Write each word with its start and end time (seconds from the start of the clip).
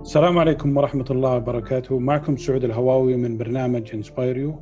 السلام 0.00 0.38
عليكم 0.38 0.76
ورحمة 0.76 1.04
الله 1.10 1.36
وبركاته. 1.36 1.98
معكم 1.98 2.36
سعود 2.36 2.64
الهواوي 2.64 3.16
من 3.16 3.38
برنامج 3.38 3.90
inspireU 3.94 4.60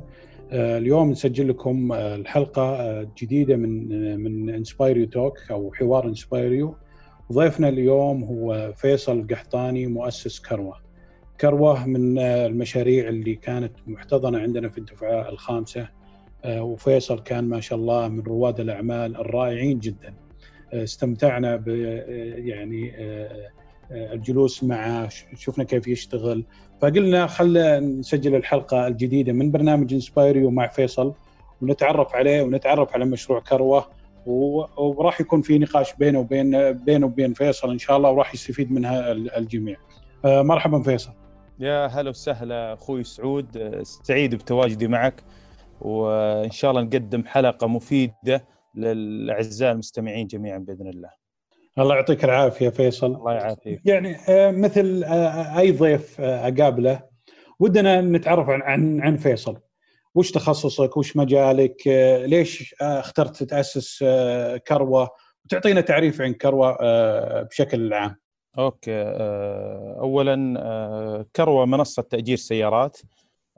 اليوم 0.51 1.09
نسجل 1.11 1.49
لكم 1.49 1.91
آه، 1.91 2.15
الحلقة 2.15 3.01
الجديدة 3.01 3.55
من 3.55 3.91
آه، 3.91 4.15
من 4.15 4.49
inspireU 4.49 5.07
talk 5.07 5.37
أو 5.51 5.73
حوار 5.73 6.07
inspireU 6.07 6.75
ضيفنا 7.31 7.69
اليوم 7.69 8.23
هو 8.23 8.73
فيصل 8.75 9.19
القحطاني 9.19 9.87
مؤسس 9.87 10.39
كروة. 10.39 10.77
كروة 11.41 11.87
من 11.87 12.17
آه، 12.19 12.47
المشاريع 12.47 13.07
اللي 13.07 13.35
كانت 13.35 13.73
محتضنة 13.87 14.39
عندنا 14.39 14.69
في 14.69 14.77
الدفعة 14.77 15.29
الخامسة. 15.29 16.00
وفيصل 16.45 17.19
كان 17.19 17.43
ما 17.43 17.59
شاء 17.59 17.79
الله 17.79 18.07
من 18.07 18.19
رواد 18.19 18.59
الأعمال 18.59 19.15
الرائعين 19.15 19.79
جدا 19.79 20.13
استمتعنا 20.73 21.55
ب 21.55 21.67
يعني 22.37 22.93
الجلوس 23.91 24.63
معه 24.63 25.09
شفنا 25.35 25.63
كيف 25.63 25.87
يشتغل 25.87 26.43
فقلنا 26.81 27.27
خلينا 27.27 27.79
نسجل 27.79 28.35
الحلقة 28.35 28.87
الجديدة 28.87 29.33
من 29.33 29.51
برنامج 29.51 29.93
إنسبايريو 29.93 30.51
مع 30.51 30.67
فيصل 30.67 31.13
ونتعرف 31.61 32.15
عليه 32.15 32.41
ونتعرف 32.41 32.93
على 32.93 33.05
مشروع 33.05 33.39
كروة 33.39 33.89
وراح 34.77 35.21
يكون 35.21 35.41
في 35.41 35.59
نقاش 35.59 35.93
بينه 35.93 36.19
وبين 36.19 36.71
بينه 36.71 37.05
وبين 37.05 37.33
فيصل 37.33 37.71
إن 37.71 37.77
شاء 37.77 37.97
الله 37.97 38.11
وراح 38.11 38.33
يستفيد 38.33 38.71
منها 38.71 39.11
الجميع. 39.11 39.77
آه، 40.25 40.41
مرحبا 40.41 40.81
فيصل. 40.81 41.11
يا 41.59 41.87
هلا 41.87 42.09
وسهلا 42.09 42.73
أخوي 42.73 43.03
سعود 43.03 43.79
سعيد 43.83 44.35
بتواجدي 44.35 44.87
معك 44.87 45.23
وإن 45.81 46.51
شاء 46.51 46.71
الله 46.71 46.81
نقدم 46.81 47.25
حلقة 47.25 47.67
مفيدة 47.67 48.45
للأعزاء 48.75 49.71
المستمعين 49.71 50.27
جميعا 50.27 50.57
بإذن 50.57 50.87
الله. 50.87 51.09
الله 51.79 51.95
يعطيك 51.95 52.23
العافية 52.23 52.69
فيصل. 52.69 53.15
الله 53.15 53.33
يعافيك. 53.33 53.81
يعني 53.85 54.15
آه، 54.29 54.51
مثل 54.51 55.03
آه، 55.03 55.59
أي 55.59 55.71
ضيف 55.71 56.21
آه، 56.21 56.47
أقابله 56.47 57.01
ودنا 57.59 58.01
نتعرف 58.01 58.49
عن 58.49 58.61
عن 58.61 59.01
عن 59.01 59.17
فيصل. 59.17 59.57
وش 60.15 60.31
تخصصك؟ 60.31 60.97
وش 60.97 61.17
مجالك؟ 61.17 61.81
ليش 62.25 62.75
اخترت 62.81 63.43
تأسس 63.43 64.03
كروة؟ 64.67 65.09
وتعطينا 65.45 65.81
تعريف 65.81 66.21
عن 66.21 66.33
كروة 66.33 66.77
بشكل 67.41 67.93
عام. 67.93 68.15
أوكي 68.57 69.03
اولا 69.99 71.25
كروة 71.35 71.65
منصة 71.65 72.01
تأجير 72.01 72.37
سيارات. 72.37 72.97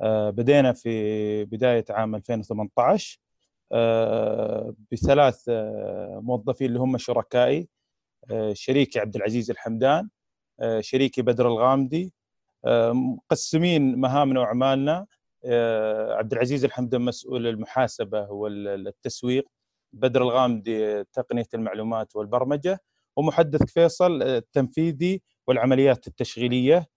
بدينا 0.02 0.74
في 0.74 1.46
بداية 1.46 1.86
عام 1.90 2.16
2018 2.16 3.20
بثلاث 4.92 5.44
موظفين 6.22 6.68
اللي 6.68 6.80
هم 6.80 6.98
شركائي 6.98 7.68
آه، 8.32 8.54
شريكي 8.54 9.00
عبد 9.00 9.16
العزيز 9.16 9.52
الحمدان 9.52 10.10
آه، 10.60 10.82
شريكي 10.82 11.22
بدر 11.22 11.48
الغامدي 11.48 12.14
آه، 12.66 12.92
مقسمين 12.92 13.96
مهامنا 13.96 14.40
وأعمالنا 14.40 15.06
عبد 16.10 16.34
العزيز 16.34 16.66
الحمدان 16.66 17.02
مسؤول 17.02 17.48
المحاسبة 17.48 18.32
والتسويق 18.32 19.48
بدر 19.94 20.22
الغامدي 20.22 21.04
تقنية 21.04 21.46
المعلومات 21.54 22.16
والبرمجة 22.16 22.80
ومحدث 23.16 23.64
فيصل 23.64 24.22
التنفيذي 24.22 25.22
والعمليات 25.48 26.08
التشغيلية 26.08 26.88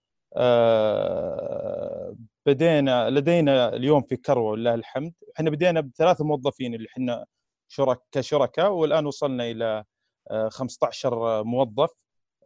بدينا 2.47 3.09
لدينا 3.09 3.75
اليوم 3.75 4.01
في 4.01 4.15
كروة 4.15 4.51
ولله 4.51 4.73
الحمد. 4.73 5.13
إحنا 5.35 5.49
بدينا 5.49 5.81
بثلاث 5.81 6.21
موظفين 6.21 6.73
اللي 6.75 6.87
إحنا 6.89 7.25
شرك 7.67 7.99
كشركاء 8.11 8.71
والآن 8.71 9.05
وصلنا 9.05 9.43
إلى 9.51 9.83
15 10.49 11.43
موظف. 11.43 11.89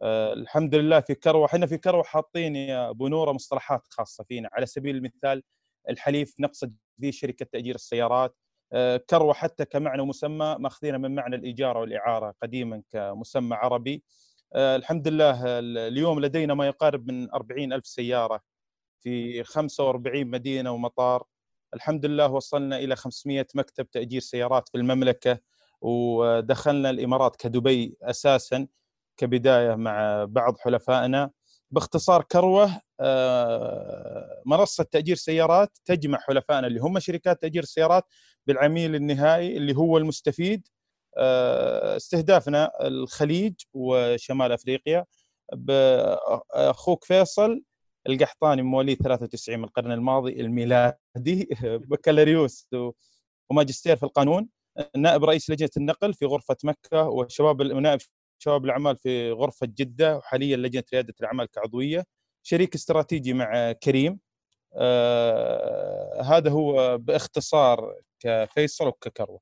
آه، 0.02 0.32
الحمد 0.32 0.74
لله 0.74 1.00
في 1.00 1.14
كروة. 1.14 1.46
إحنا 1.46 1.66
في 1.66 1.78
كروة 1.78 2.02
حاطين 2.02 2.56
يا 2.56 2.90
أبو 2.90 3.08
نوره 3.08 3.32
مصطلحات 3.32 3.86
خاصة 3.90 4.24
فينا. 4.24 4.48
على 4.52 4.66
سبيل 4.66 4.96
المثال 4.96 5.42
الحليف 5.88 6.34
نقصد 6.40 6.76
فيه 7.00 7.10
شركة 7.10 7.46
تأجير 7.52 7.74
السيارات. 7.74 8.36
آه، 8.72 8.96
كروة 9.10 9.34
حتى 9.34 9.64
كمعنى 9.64 10.02
ومسمى 10.02 10.56
ماخذينه 10.58 10.98
من 10.98 11.14
معنى 11.14 11.36
الايجار 11.36 11.76
والإعارة 11.78 12.34
قديما 12.42 12.82
كمسمى 12.90 13.56
عربي. 13.56 14.02
آه، 14.54 14.76
الحمد 14.76 15.08
لله 15.08 15.58
اليوم 15.88 16.20
لدينا 16.20 16.54
ما 16.54 16.66
يقارب 16.66 17.10
من 17.12 17.30
40 17.34 17.72
ألف 17.72 17.86
سيارة 17.86 18.51
في 19.02 19.44
45 19.44 20.26
مدينة 20.26 20.70
ومطار. 20.72 21.24
الحمد 21.74 22.06
لله 22.06 22.30
وصلنا 22.30 22.78
إلى 22.78 22.96
500 22.96 23.46
مكتب 23.54 23.90
تأجير 23.90 24.20
سيارات 24.20 24.68
في 24.68 24.78
المملكة 24.78 25.38
ودخلنا 25.80 26.90
الإمارات 26.90 27.36
كدبي 27.36 27.96
أساسا 28.02 28.66
كبداية 29.16 29.74
مع 29.74 30.24
بعض 30.24 30.58
حلفائنا. 30.58 31.30
باختصار 31.70 32.22
كروة 32.22 32.80
آه، 33.00 34.42
منصة 34.46 34.84
تأجير 34.84 35.16
سيارات 35.16 35.78
تجمع 35.84 36.18
حلفائنا 36.18 36.66
اللي 36.66 36.80
هم 36.80 36.98
شركات 36.98 37.42
تأجير 37.42 37.62
السيارات 37.62 38.04
بالعميل 38.46 38.94
النهائي 38.94 39.56
اللي 39.56 39.76
هو 39.76 39.98
المستفيد. 39.98 40.68
آه، 41.16 41.96
استهدافنا 41.96 42.70
الخليج 42.80 43.54
وشمال 43.74 44.52
أفريقيا. 44.52 45.04
أخوك 46.54 47.04
فيصل 47.04 47.62
القحطاني 48.08 48.62
مواليد 48.62 48.96
93 48.96 49.58
من 49.58 49.64
القرن 49.64 49.92
الماضي 49.92 50.40
الميلادي 50.40 50.96
بكالوريوس 51.90 52.68
وماجستير 53.50 53.96
في 53.96 54.02
القانون 54.02 54.48
نائب 54.96 55.24
رئيس 55.24 55.50
لجنة 55.50 55.70
النقل 55.76 56.14
في 56.14 56.24
غرفة 56.24 56.56
مكة 56.64 57.02
وشباب 57.08 57.60
ونائب 57.60 58.00
شباب 58.38 58.64
الأعمال 58.64 58.96
في 58.96 59.30
غرفة 59.30 59.68
جدة 59.78 60.16
وحاليا 60.16 60.56
لجنة 60.56 60.84
ريادة 60.92 61.14
الأعمال 61.20 61.46
كعضوية 61.50 62.04
شريك 62.42 62.74
استراتيجي 62.74 63.32
مع 63.32 63.72
كريم. 63.72 64.18
آه 64.76 66.22
هذا 66.22 66.50
هو 66.50 66.98
باختصار 66.98 67.94
كفيصل 68.20 68.86
وككروة. 68.86 69.40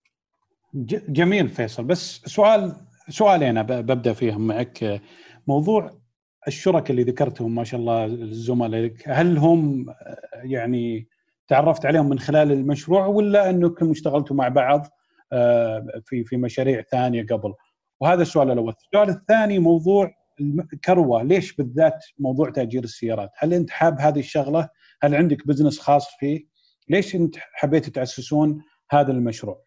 جميل 1.08 1.48
فيصل. 1.48 1.84
بس 1.84 2.20
سؤال 2.26 2.76
سؤالين 3.08 3.62
ببدأ 3.62 4.12
فيهم 4.12 4.46
معك. 4.46 5.02
موضوع 5.46 5.99
الشركاء 6.48 6.90
اللي 6.90 7.02
ذكرتهم 7.02 7.54
ما 7.54 7.64
شاء 7.64 7.80
الله 7.80 8.04
الزملاء 8.04 8.92
هل 9.06 9.38
هم 9.38 9.86
يعني 10.34 11.08
تعرفت 11.48 11.86
عليهم 11.86 12.08
من 12.08 12.18
خلال 12.18 12.52
المشروع 12.52 13.06
ولا 13.06 13.50
أنكم 13.50 13.90
اشتغلتوا 13.90 14.36
مع 14.36 14.48
بعض 14.48 14.86
آه، 15.32 15.86
في 16.06 16.24
في 16.24 16.36
مشاريع 16.36 16.82
ثانية 16.82 17.26
قبل؟ 17.26 17.54
وهذا 18.00 18.22
السؤال 18.22 18.50
الأول. 18.50 18.74
السؤال 18.86 19.08
الثاني 19.08 19.58
موضوع 19.58 20.14
كروه 20.84 21.22
ليش 21.22 21.56
بالذات 21.56 22.04
موضوع 22.18 22.50
تأجير 22.50 22.84
السيارات؟ 22.84 23.30
هل 23.38 23.54
أنت 23.54 23.70
حاب 23.70 24.00
هذه 24.00 24.18
الشغلة؟ 24.18 24.68
هل 25.02 25.14
عندك 25.14 25.46
بزنس 25.46 25.78
خاص 25.78 26.08
فيه؟ 26.18 26.46
ليش 26.88 27.14
أنت 27.14 27.36
حبيتوا 27.38 27.92
تأسسون 27.92 28.62
هذا 28.90 29.12
المشروع؟ 29.12 29.62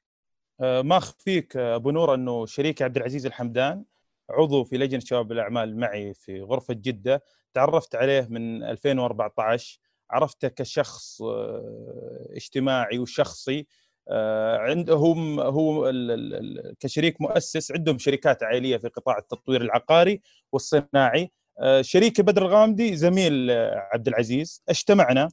آه، 0.62 0.82
ما 0.82 0.98
أخفيك 0.98 1.58
أبو 1.58 1.92
نور 1.92 2.14
أنه 2.14 2.46
شريكي 2.46 2.84
عبد 2.84 2.98
العزيز 2.98 3.26
الحمدان 3.26 3.84
عضو 4.30 4.64
في 4.64 4.78
لجنة 4.78 5.00
شباب 5.00 5.32
الأعمال 5.32 5.78
معي 5.78 6.14
في 6.14 6.42
غرفة 6.42 6.74
جدة 6.74 7.24
تعرفت 7.54 7.96
عليه 7.96 8.28
من 8.30 8.64
2014 8.64 9.80
عرفته 10.12 10.48
كشخص 10.48 11.22
آه، 11.22 12.28
اجتماعي 12.30 13.00
وشخصي 13.00 13.68
آه، 14.10 14.58
عندهم 14.58 15.40
هو 15.40 15.92
كشريك 16.80 17.22
مؤسس 17.22 17.72
عندهم 17.72 17.98
شركات 17.98 18.44
عائلية 18.44 18.78
في 18.78 18.88
قطاع 18.88 19.18
التطوير 19.18 19.62
العقاري 19.62 20.22
والصناعي 20.52 21.32
آه، 21.60 21.82
شريكي 21.82 22.22
بدر 22.22 22.42
الغامدي 22.42 22.96
زميل 22.96 23.52
عبد 23.94 24.08
العزيز 24.08 24.64
اجتمعنا. 24.70 25.30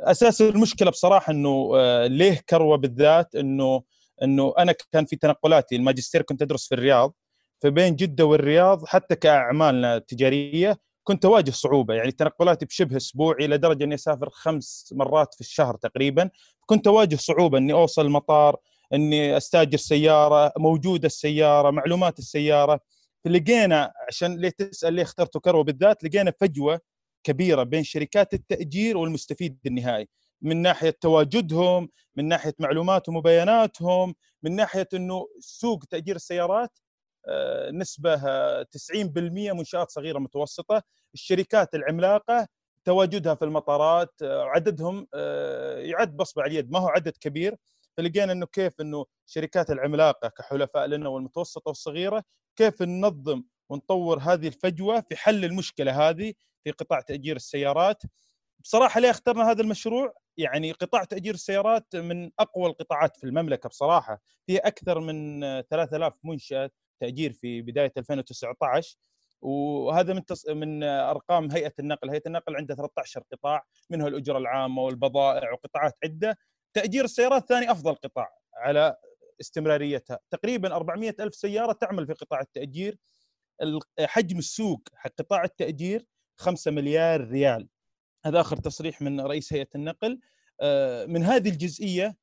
أساس 0.00 0.42
المشكلة 0.42 0.90
بصراحة 0.90 1.32
إنه 1.32 1.72
ليه 2.06 2.40
كروة 2.48 2.76
بالذات؟ 2.76 3.34
انه 3.34 3.82
إنه 4.22 4.54
أنا 4.58 4.74
كان 4.92 5.04
في 5.04 5.16
تنقلاتي 5.16 5.76
الماجستير 5.76 6.22
كنت 6.22 6.42
أدرس 6.42 6.68
في 6.68 6.74
الرياض 6.74 7.14
فبين 7.62 7.96
جدة 7.96 8.24
والرياض 8.26 8.84
حتى 8.86 9.14
كأعمالنا 9.14 9.96
التجارية 9.96 10.78
كنت 11.04 11.24
أواجه 11.24 11.50
صعوبة. 11.50 11.94
يعني 11.94 12.12
تنقلاتي 12.12 12.66
بشبه 12.66 12.96
أسبوعي 12.96 13.46
لدرجه 13.46 13.84
إني 13.84 13.94
أسافر 13.94 14.30
خمس 14.30 14.92
مرات 14.96 15.34
في 15.34 15.40
الشهر 15.40 15.76
تقريبا. 15.76 16.30
كنت 16.66 16.86
أواجه 16.86 17.16
صعوبة 17.16 17.58
إني 17.58 17.72
أوصل 17.72 18.06
المطار 18.06 18.56
إني 18.94 19.36
أستأجر 19.36 19.78
سيارة 19.78 20.52
موجودة 20.58 21.06
السيارة 21.06 21.70
معلومات 21.70 22.18
السيارة. 22.18 22.80
فلقينا 23.24 23.92
عشان 24.08 24.36
ليه 24.36 24.48
تسأل 24.50 24.94
ليه 24.94 25.02
اخترت 25.02 25.38
كرو 25.38 25.62
بالذات 25.62 26.04
لقينا 26.04 26.32
فجوة 26.40 26.80
كبيرة 27.24 27.62
بين 27.62 27.84
شركات 27.84 28.34
التأجير 28.34 28.96
والمستفيد 28.96 29.58
النهائي. 29.66 30.08
من 30.42 30.62
ناحية 30.62 30.90
تواجدهم 31.00 31.88
من 32.16 32.28
ناحية 32.28 32.54
معلوماتهم 32.58 33.16
وبياناتهم 33.16 34.14
من 34.42 34.56
ناحية 34.56 34.88
إنه 34.94 35.26
سوق 35.40 35.84
تأجير 35.84 36.16
السيارات 36.16 36.78
نسبة 37.72 38.16
90% 38.62 39.52
منشات 39.52 39.90
صغيرة 39.90 40.18
متوسطة. 40.18 40.82
الشركات 41.14 41.74
العملاقة 41.74 42.48
تواجدها 42.84 43.34
في 43.34 43.44
المطارات 43.44 44.22
آه، 44.22 44.44
عددهم 44.44 45.06
آه، 45.14 45.78
يعد 45.78 46.16
باصبع 46.16 46.46
اليد 46.46 46.70
ما 46.70 46.78
هو 46.78 46.88
عدد 46.88 47.16
كبير. 47.20 47.56
فلقينا 47.96 48.32
إنه 48.32 48.46
كيف 48.46 48.80
إنه 48.80 49.04
الشركات 49.26 49.70
العملاقة 49.70 50.28
كحلفاء 50.28 50.86
لنا 50.86 51.08
والمتوسطة 51.08 51.68
والصغيرة 51.68 52.24
كيف 52.56 52.82
ننظم 52.82 53.42
ونطور 53.70 54.18
هذه 54.18 54.48
الفجوة 54.48 55.00
في 55.00 55.16
حل 55.16 55.44
المشكلة 55.44 56.08
هذه 56.08 56.32
في 56.64 56.70
قطاع 56.70 57.00
تأجير 57.00 57.36
السيارات. 57.36 58.02
بصراحة 58.60 59.00
ليه 59.00 59.10
اخترنا 59.10 59.50
هذا 59.50 59.62
المشروع؟ 59.62 60.14
يعني 60.36 60.72
قطاع 60.72 61.04
تأجير 61.04 61.34
السيارات 61.34 61.96
من 61.96 62.30
أقوى 62.38 62.66
القطاعات 62.66 63.16
في 63.16 63.24
المملكة 63.24 63.68
بصراحة. 63.68 64.22
في 64.46 64.58
أكثر 64.58 65.00
من 65.00 65.40
3000 65.62 66.14
منشأة 66.24 66.70
تاجير 67.02 67.32
في 67.32 67.62
بداية 67.62 67.92
2019 67.96 68.96
وهذا 69.40 70.14
من 70.14 70.24
تص... 70.24 70.48
من 70.48 70.82
أرقام 70.82 71.50
هيئة 71.50 71.72
النقل، 71.78 72.10
هيئة 72.10 72.22
النقل 72.26 72.56
عندها 72.56 72.76
13 72.76 73.22
قطاع 73.32 73.64
منها 73.90 74.08
الأجرة 74.08 74.38
العامة 74.38 74.82
والبضائع 74.82 75.52
وقطاعات 75.52 75.94
عدة، 76.04 76.38
تأجير 76.74 77.04
السيارات 77.04 77.48
ثاني 77.48 77.70
أفضل 77.70 77.94
قطاع 77.94 78.28
على 78.54 78.96
استمراريتها، 79.40 80.18
تقريبا 80.30 80.76
400 80.76 81.14
ألف 81.20 81.34
سيارة 81.34 81.72
تعمل 81.72 82.06
في 82.06 82.12
قطاع 82.12 82.40
التأجير. 82.40 82.98
حجم 84.00 84.38
السوق 84.38 84.88
حق 84.94 85.10
قطاع 85.18 85.44
التأجير 85.44 86.06
5 86.36 86.70
مليار 86.70 87.28
ريال. 87.28 87.68
هذا 88.24 88.40
آخر 88.40 88.56
تصريح 88.56 89.02
من 89.02 89.20
رئيس 89.20 89.52
هيئة 89.52 89.68
النقل. 89.74 90.20
آه، 90.60 91.06
من 91.06 91.22
هذه 91.22 91.48
الجزئية 91.48 92.16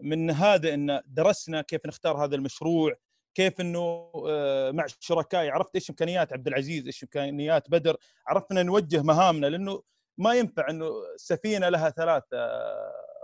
من 0.00 0.30
هذا 0.30 0.74
إن 0.74 1.00
درسنا 1.06 1.62
كيف 1.62 1.86
نختار 1.86 2.24
هذا 2.24 2.36
المشروع 2.36 2.96
كيف 3.36 3.60
إنه 3.60 4.12
آه، 4.28 4.70
مع 4.70 4.86
شركائي 5.00 5.50
عرفت 5.50 5.74
إيش 5.74 5.90
إمكانيات 5.90 6.32
عبد 6.32 6.46
العزيز 6.46 6.86
إيش 6.86 7.02
إمكانيات 7.02 7.70
بدر 7.70 7.96
عرفنا 8.26 8.62
نوجه 8.62 9.02
مهامنا 9.02 9.46
لأنه 9.46 9.82
ما 10.18 10.34
ينفع 10.34 10.70
إنه 10.70 10.90
سفينة 11.16 11.68
لها 11.68 11.90
ثلاث 11.90 12.22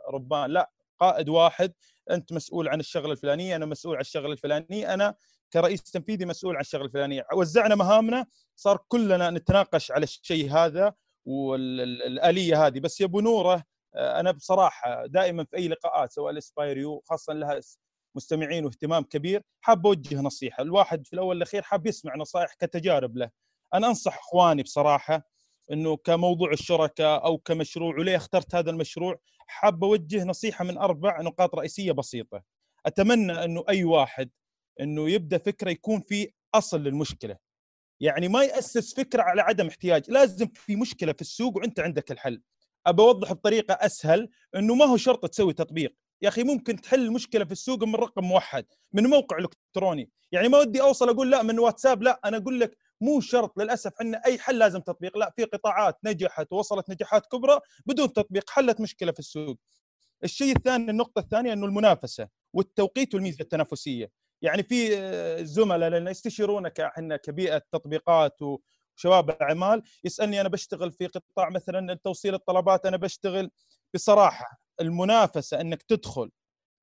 ربان 0.08 0.50
لا 0.50 0.70
قائد 1.00 1.28
واحد 1.28 1.72
أنت 2.10 2.32
مسؤول 2.32 2.68
عن 2.68 2.80
الشغلة 2.80 3.12
الفلانية 3.12 3.56
أنا 3.56 3.66
مسؤول 3.66 3.94
عن 3.94 4.00
الشغلة 4.00 4.32
الفلانية 4.32 4.94
أنا 4.94 5.14
كرئيس 5.52 5.82
تنفيذي 5.82 6.24
مسؤول 6.24 6.54
عن 6.54 6.60
الشغلة 6.60 6.84
الفلانية. 6.84 7.26
وزعنا 7.34 7.74
مهامنا 7.74 8.26
صار 8.56 8.84
كلنا 8.88 9.30
نتناقش 9.30 9.92
على 9.92 10.04
الشيء 10.04 10.50
هذا 10.50 10.94
والآلية 11.24 12.66
هذه. 12.66 12.80
بس 12.80 13.00
يا 13.00 13.06
أبو 13.06 13.20
نوره 13.20 13.64
آه، 13.94 14.20
أنا 14.20 14.30
بصراحة 14.30 15.06
دائما 15.06 15.44
في 15.44 15.56
أي 15.56 15.68
لقاءات 15.68 16.12
سواء 16.12 16.32
الإسبايريو 16.32 17.02
خاصه 17.06 17.32
لها 17.32 17.60
مستمعين 18.14 18.64
واهتمام 18.64 19.02
كبير 19.02 19.42
حاب 19.60 19.86
أوجه 19.86 20.20
نصيحة. 20.20 20.62
الواحد 20.62 21.06
في 21.06 21.12
الأول 21.12 21.28
والأخير 21.28 21.62
حاب 21.62 21.86
يسمع 21.86 22.16
نصائح 22.16 22.54
كتجارب 22.54 23.16
له. 23.16 23.30
أنا 23.74 23.86
أنصح 23.86 24.18
إخواني 24.18 24.62
بصراحة 24.62 25.28
إنه 25.72 25.96
كموضوع 25.96 26.52
الشركاء 26.52 27.24
أو 27.24 27.38
كمشروع 27.38 27.98
وليه 27.98 28.16
اخترت 28.16 28.54
هذا 28.54 28.70
المشروع 28.70 29.20
حاب 29.46 29.84
أوجه 29.84 30.24
نصيحة 30.24 30.64
من 30.64 30.78
أربع 30.78 31.20
نقاط 31.20 31.54
رئيسية 31.54 31.92
بسيطة. 31.92 32.42
أتمنى 32.86 33.44
إنه 33.44 33.64
أي 33.68 33.84
واحد 33.84 34.30
إنه 34.80 35.10
يبدأ 35.10 35.38
فكرة 35.38 35.70
يكون 35.70 36.00
في 36.00 36.32
أصل 36.54 36.82
للمشكلة. 36.82 37.36
يعني 38.00 38.28
ما 38.28 38.44
يأسس 38.44 38.94
فكرة 38.94 39.22
على 39.22 39.42
عدم 39.42 39.66
احتياج. 39.66 40.10
لازم 40.10 40.46
في 40.46 40.76
مشكلة 40.76 41.12
في 41.12 41.20
السوق 41.20 41.56
وأنت 41.56 41.80
عندك 41.80 42.10
الحل. 42.10 42.42
أبى 42.86 43.02
أوضح 43.02 43.32
بطريقة 43.32 43.74
أسهل 43.74 44.28
إنه 44.56 44.74
ما 44.74 44.84
هو 44.84 44.96
شرط 44.96 45.26
تسوي 45.26 45.52
تطبيق. 45.52 45.94
يا 46.22 46.28
أخي 46.28 46.42
ممكن 46.42 46.80
تحل 46.80 47.00
المشكلة 47.00 47.44
في 47.44 47.52
السوق 47.52 47.84
من 47.84 47.94
رقم 47.94 48.24
موحد 48.24 48.66
من 48.92 49.06
موقع 49.06 49.38
إلكتروني. 49.38 50.10
يعني 50.32 50.48
ما 50.48 50.58
ودي 50.58 50.80
أوصل 50.80 51.08
أقول 51.08 51.30
لا 51.30 51.42
من 51.42 51.58
واتساب 51.58 52.02
لا 52.02 52.20
أنا 52.24 52.36
أقول 52.36 52.60
لك 52.60 52.76
مو 53.00 53.20
شرط 53.20 53.58
للأسف 53.58 53.92
إن 54.00 54.14
أي 54.14 54.38
حل 54.38 54.58
لازم 54.58 54.80
تطبيق 54.80 55.18
لا 55.18 55.32
في 55.36 55.44
قطاعات 55.44 55.98
نجحت 56.04 56.52
ووصلت 56.52 56.90
نجاحات 56.90 57.26
كبرى 57.26 57.60
بدون 57.86 58.12
تطبيق 58.12 58.50
حلت 58.50 58.80
مشكلة 58.80 59.12
في 59.12 59.18
السوق. 59.18 59.58
الشيء 60.24 60.56
الثاني 60.56 60.90
النقطة 60.90 61.18
الثانية 61.18 61.52
إنه 61.52 61.66
المنافسة 61.66 62.28
والتوقيت 62.52 63.14
والميزة 63.14 63.42
التنافسية. 63.42 64.10
يعني 64.42 64.62
في 64.62 64.98
آه، 64.98 65.42
زملاء 65.42 65.88
لنا 65.90 66.10
يستشيرونك 66.10 66.80
إحنا 66.80 67.16
كبيئة 67.16 67.62
تطبيقات 67.72 68.38
وشباب 68.42 69.30
أعمال 69.30 69.82
يسألني 70.04 70.40
أنا 70.40 70.48
بشتغل 70.48 70.92
في 70.92 71.06
قطاع 71.06 71.50
مثلا 71.50 71.94
توصيل 72.04 72.34
الطلبات 72.34 72.86
أنا 72.86 72.96
بشتغل 72.96 73.50
بصراحة. 73.94 74.61
المنافسة 74.80 75.60
أنك 75.60 75.82
تدخل 75.82 76.30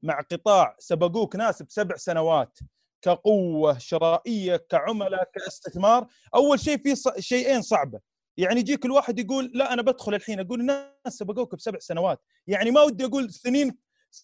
مع 0.03 0.21
قطاع 0.31 0.75
سبقوك 0.79 1.35
ناس 1.35 1.61
بسبع 1.61 1.95
سنوات 1.95 2.59
كقوة 3.01 3.77
شرائية 3.77 4.65
كعملاء 4.69 5.29
كاستثمار 5.33 6.07
أول 6.35 6.59
شيء 6.59 6.77
في 6.77 7.11
شيئين 7.21 7.61
صعبة. 7.61 7.99
يعني 8.37 8.59
يجيك 8.59 8.85
الواحد 8.85 9.19
يقول 9.19 9.51
لا 9.53 9.73
أنا 9.73 9.81
بدخل 9.81 10.13
الحين 10.13 10.39
أقول 10.39 10.59
الناس 10.59 10.87
سبقوك 11.07 11.55
بسبع 11.55 11.79
سنوات. 11.79 12.21
يعني 12.47 12.71
ما 12.71 12.81
ودي 12.81 13.05
أقول 13.05 13.33
سنين 13.33 13.77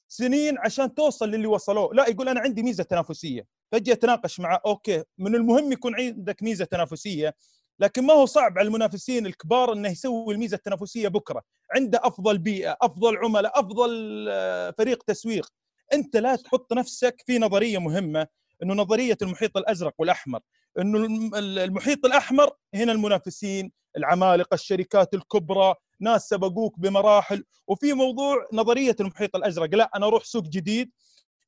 سنين 0.07 0.57
عشان 0.57 0.95
توصل 0.95 1.29
للي 1.29 1.47
وصلوه. 1.47 1.93
لا 1.93 2.07
يقول 2.09 2.29
أنا 2.29 2.39
عندي 2.39 2.63
ميزة 2.63 2.83
تنافسية. 2.83 3.45
فأجي 3.71 3.93
أتناقش 3.93 4.39
معه 4.39 4.61
أوكي 4.65 5.03
من 5.17 5.35
المهم 5.35 5.71
يكون 5.71 5.95
عندك 5.95 6.43
ميزة 6.43 6.65
تنافسية. 6.65 7.35
لكن 7.79 8.03
ما 8.03 8.13
هو 8.13 8.25
صعب 8.25 8.57
على 8.59 8.67
المنافسين 8.67 9.25
الكبار 9.25 9.73
إنه 9.73 9.89
يسوي 9.89 10.33
الميزة 10.33 10.55
التنافسية 10.55 11.07
بكرة. 11.07 11.41
عنده 11.75 11.99
أفضل 12.03 12.37
بيئة 12.37 12.77
أفضل 12.81 13.17
عملاء 13.17 13.59
أفضل 13.59 14.25
آه، 14.29 14.73
فريق 14.77 15.03
تسويق. 15.03 15.49
أنت 15.93 16.17
لا 16.17 16.35
تحط 16.35 16.73
نفسك 16.73 17.23
في 17.25 17.39
نظرية 17.39 17.77
مهمة 17.77 18.27
إنه 18.63 18.73
نظرية 18.73 19.17
المحيط 19.21 19.57
الأزرق 19.57 19.93
والأحمر. 19.99 20.39
إنه 20.79 21.05
المحيط 21.39 22.05
الأحمر 22.05 22.49
هنا 22.73 22.91
المنافسين 22.91 23.71
العمالقة 23.97 24.55
الشركات 24.55 25.13
الكبرى 25.13 25.75
ناس 25.99 26.29
سبقوك 26.29 26.79
بمراحل. 26.79 27.43
وفي 27.67 27.93
موضوع 27.93 28.47
نظرية 28.53 28.95
المحيط 28.99 29.35
الأزرق. 29.35 29.75
لا 29.75 29.89
أنا 29.95 30.05
أروح 30.05 30.23
سوق 30.23 30.43
جديد 30.43 30.91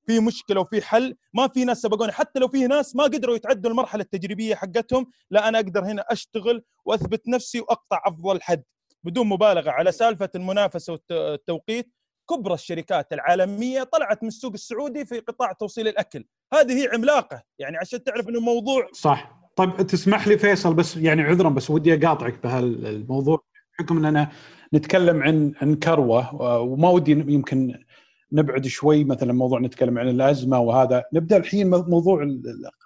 في 0.08 0.20
مشكلة 0.20 0.62
وفي 0.62 0.82
حل. 0.82 1.16
ما 1.34 1.48
في 1.48 1.66
ناس 1.66 1.82
سبقوني. 1.82 2.12
حتى 2.12 2.40
لو 2.40 2.48
في 2.48 2.68
ناس 2.68 2.96
ما 2.96 3.04
قدروا 3.04 3.36
يتعدوا 3.36 3.72
المرحلة 3.72 4.02
التجريبية 4.02 4.56
حقتهم 4.56 5.06
لا 5.32 5.48
أنا 5.48 5.60
أقدر 5.60 5.86
هنا 5.86 6.06
أشتغل 6.10 6.64
وأثبت 6.86 7.28
نفسي 7.28 7.60
وأقطع 7.60 8.02
أفضل 8.06 8.42
حد. 8.42 8.64
بدون 9.04 9.28
مبالغة 9.28 9.72
على 9.72 9.92
سالفة 9.92 10.30
المنافسة 10.36 10.94
والتوقيت 10.94 11.94
كبرى 12.30 12.54
الشركات 12.54 13.14
العالمية 13.14 13.84
طلعت 13.84 14.24
من 14.24 14.28
السوق 14.28 14.54
السعودي 14.54 15.06
في 15.06 15.20
قطاع 15.20 15.52
توصيل 15.52 15.88
الأكل. 15.88 16.26
هذه 16.54 16.84
هي 16.84 16.90
عملاقة. 16.94 17.42
يعني 17.60 17.78
عشان 17.78 18.04
تعرف 18.04 18.30
إنه 18.30 18.40
موضوع 18.40 18.90
صح. 18.94 19.38
طيب 19.56 19.78
تسمح 19.78 20.28
لي 20.28 20.38
فيصل 20.38 20.74
بس 20.74 20.98
يعني 20.98 21.22
عذرا 21.22 21.50
بس 21.50 21.70
ودي 21.70 21.94
أقاطعك 21.94 22.44
بهالموضوع 22.44 23.44
بحكم 23.74 23.98
إننا 24.06 24.32
نتكلم 24.74 25.24
عن 25.24 25.54
عن 25.62 25.76
كروة 25.76 26.36
وما 26.62 26.90
ودي 26.90 27.12
يمكن 27.12 27.84
نبعد 28.32 28.68
شوي 28.68 29.04
مثلا 29.04 29.34
موضوع 29.34 29.60
نتكلم 29.60 29.98
عن 29.98 30.10
الأزمة 30.10 30.60
وهذا 30.60 31.04
نبدأ 31.14 31.38
الحين 31.38 31.70
موضوع 31.70 32.28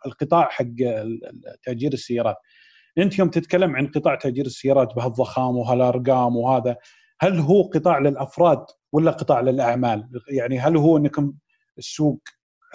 القطاع 0.05 0.49
حق 0.49 0.65
تأجير 1.63 1.93
السيارات 1.93 2.35
أنت 2.97 3.19
يوم 3.19 3.29
تتكلم 3.29 3.75
عن 3.75 3.87
قطاع 3.87 4.15
تأجير 4.15 4.45
السيارات 4.45 4.95
بهالضخام 4.95 5.57
وهالأرقام 5.57 6.35
وهذا 6.37 6.75
هل 7.19 7.39
هو 7.39 7.61
قطاع 7.63 7.99
للأفراد 7.99 8.65
ولا 8.91 9.11
قطاع 9.11 9.41
للأعمال؟ 9.41 10.09
يعني 10.27 10.59
هل 10.59 10.77
هو 10.77 10.97
أنكم 10.97 11.33
السوق 11.77 12.21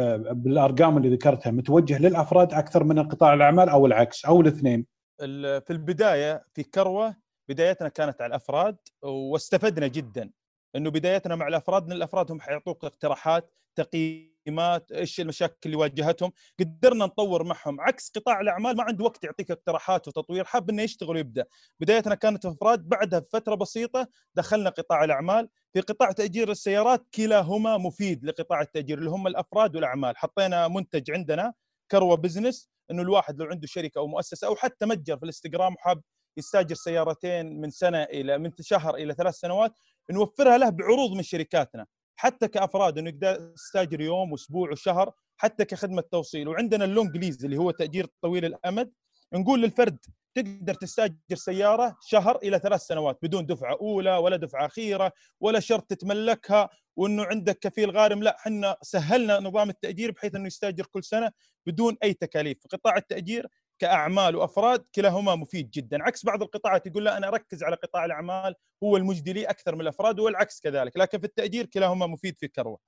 آه، 0.01 0.17
بالأرقام 0.17 0.97
اللي 0.97 1.09
ذكرتها 1.09 1.51
متوجه 1.51 1.99
للأفراد 1.99 2.55
أكثر 2.55 2.85
من 2.85 2.99
القطاع 2.99 3.35
الأعمال 3.35 3.69
أو 3.69 3.87
العكس 3.87 4.25
أو 4.25 4.41
الاثنين؟ 4.41 4.87
في 5.19 5.71
البداية 5.71 6.45
في 6.55 6.63
كروة 6.63 7.17
بدايتنا 7.49 7.89
كانت 7.89 8.21
على 8.21 8.31
الأفراد 8.31 8.77
واستفدنا 9.03 9.87
جدا 9.87 10.31
إنه 10.77 10.91
بدايتنا 10.91 11.37
مع 11.37 11.49
الأفراد 11.49 11.85
إن 11.85 11.93
الأفراد 11.93 12.31
هم 12.33 12.41
حيعطوك 12.41 12.85
اقتراحات 12.85 13.51
تقييمات 13.75 14.93
إيش 14.93 15.21
المشاكل 15.21 15.57
اللي 15.67 15.77
واجهتهم. 15.77 16.33
قدرنا 16.61 17.05
نطور 17.05 17.45
معهم. 17.45 17.81
عكس 17.81 18.11
قطاع 18.11 18.41
الأعمال 18.41 18.77
ما 18.77 18.83
عنده 18.83 19.05
وقت 19.05 19.25
يعطيك 19.25 19.51
اقتراحات 19.51 20.09
وتطوير 20.09 20.45
حاب 20.45 20.71
إنه 20.71 20.83
يشتغل 20.83 21.17
ويبدأ. 21.17 21.45
بدايتنا 21.81 22.15
كانت 22.15 22.47
أفراد 22.47 22.89
بعدها 22.89 23.19
بفترة 23.19 23.55
بسيطة 23.55 24.09
دخلنا 24.35 24.71
قطاع 24.71 25.05
الأعمال. 25.05 25.49
في 25.73 25.81
قطاع 25.81 26.13
تأجير 26.13 26.51
السيارات 26.51 27.07
كلاهما 27.15 27.79
مفيد 27.79 28.25
لقطاع 28.25 28.61
التأجير 28.61 28.99
اللي 28.99 29.11
هم 29.11 29.27
الأفراد 29.27 29.77
والأعمال. 29.77 30.17
حطينا 30.17 30.69
منتج 30.69 31.11
عندنا 31.11 31.53
كروة 31.91 32.17
بزنس 32.17 32.71
إنه 32.91 33.03
الواحد 33.03 33.39
لو 33.39 33.47
عنده 33.47 33.67
شركة 33.67 33.99
أو 33.99 34.07
مؤسسة 34.07 34.47
أو 34.47 34.57
حتى 34.57 34.87
متجر 34.87 35.17
في 35.17 35.23
الإنستغرام 35.23 35.75
وحاب 35.75 36.03
يستاجر 36.39 36.75
سيارتين 36.75 37.61
من 37.61 37.71
سنة 37.71 38.03
إلى 38.03 38.39
من 38.39 38.51
شهر 38.61 38.95
إلى 38.95 39.15
ثلاث 39.15 39.35
سنوات 39.35 39.79
نوفرها 40.11 40.59
له 40.59 40.69
بعروض 40.69 41.13
من 41.13 41.23
شركاتنا 41.23 41.87
حتى 42.17 42.49
كأفراد 42.49 42.99
إنه 42.99 43.11
يقدر 43.11 43.53
يستاجر 43.55 44.01
يوم 44.01 44.33
وأسبوع 44.33 44.71
وشهر 44.71 45.13
حتى 45.37 45.65
كخدمة 45.65 46.03
توصيل. 46.13 46.49
وعندنا 46.49 46.85
اللونج 46.85 47.17
ليز 47.17 47.45
اللي 47.45 47.57
هو 47.57 47.71
تأجير 47.71 48.07
طويل 48.23 48.45
الأمد. 48.45 48.93
نقول 49.33 49.63
للفرد 49.63 49.99
تقدر 50.35 50.75
تستاجر 50.75 51.17
سيارة 51.35 51.97
شهر 52.07 52.37
إلى 52.37 52.59
ثلاث 52.59 52.81
سنوات 52.81 53.19
بدون 53.23 53.47
دفعة 53.47 53.77
أولى 53.81 54.17
ولا 54.17 54.37
دفعة 54.37 54.67
أخيرة 54.67 55.13
ولا 55.41 55.61
شرط 55.61 55.85
تتملكها 55.91 56.69
وإنه 56.97 57.25
عندك 57.25 57.59
كفيل 57.59 57.91
غارم. 57.91 58.23
لا 58.23 58.37
إحنا 58.37 58.77
سهلنا 58.83 59.41
نظام 59.41 59.71
التأجير 59.71 60.11
بحيث 60.11 60.35
إنه 60.35 60.47
يستاجر 60.47 60.87
كل 60.87 61.05
سنة 61.05 61.31
بدون 61.67 61.97
أي 62.03 62.15
تكاليف. 62.15 62.59
في 62.63 62.69
قطاع 62.69 62.97
التأجير 62.97 63.47
كأعمال 63.79 64.37
وأفراد 64.37 64.85
كلاهما 64.95 65.35
مفيد 65.35 65.71
جدا. 65.71 66.03
عكس 66.03 66.25
بعض 66.25 66.43
القطاعات 66.43 66.87
يقول 66.87 67.05
لا 67.05 67.17
أنا 67.17 67.29
أركز 67.29 67.63
على 67.63 67.77
قطاع 67.77 68.05
الأعمال 68.05 68.55
هو 68.83 68.97
المجدي 68.97 69.33
لي 69.33 69.45
أكثر 69.45 69.75
من 69.75 69.81
الأفراد 69.81 70.21
والعكس 70.21 70.61
كذلك. 70.61 70.97
لكن 70.97 71.19
في 71.19 71.25
التأجير 71.25 71.67
كلاهما 71.67 72.07
مفيد 72.07 72.39
في 72.39 72.49
كروه 72.49 72.79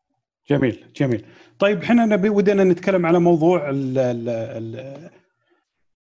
جميل 0.51 0.93
جميل. 0.97 1.27
طيب 1.59 1.83
إحنا 1.83 2.07
نبي 2.07 2.29
ودنا 2.29 2.65
نتكلم 2.65 3.07
على 3.07 3.19
موضوع 3.19 3.71
ال 3.71 3.99
ال 3.99 4.29
ال 4.29 5.11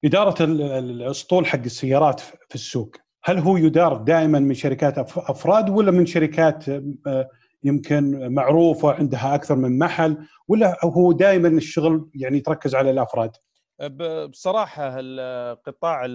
إدارة 0.05 0.43
الأسطول 0.43 1.45
حق 1.45 1.59
السيارات 1.59 2.19
في 2.19 2.55
السوق. 2.55 2.95
هل 3.23 3.37
هو 3.39 3.57
يدار 3.57 3.97
دائما 3.97 4.39
من 4.39 4.53
شركات 4.53 4.97
أفراد 5.17 5.69
ولا 5.69 5.91
من 5.91 6.05
شركات 6.05 6.69
آه، 6.69 7.29
يمكن 7.63 8.33
معروفة 8.33 8.91
عندها 8.91 9.35
أكثر 9.35 9.55
من 9.55 9.77
محل 9.77 10.17
ولا 10.47 10.77
هو 10.83 11.11
دائما 11.11 11.47
الشغل 11.47 12.09
يعني 12.15 12.39
تركز 12.39 12.75
على 12.75 12.91
الأفراد؟ 12.91 13.31
بصراحة 14.29 14.97
قطاع 15.53 16.05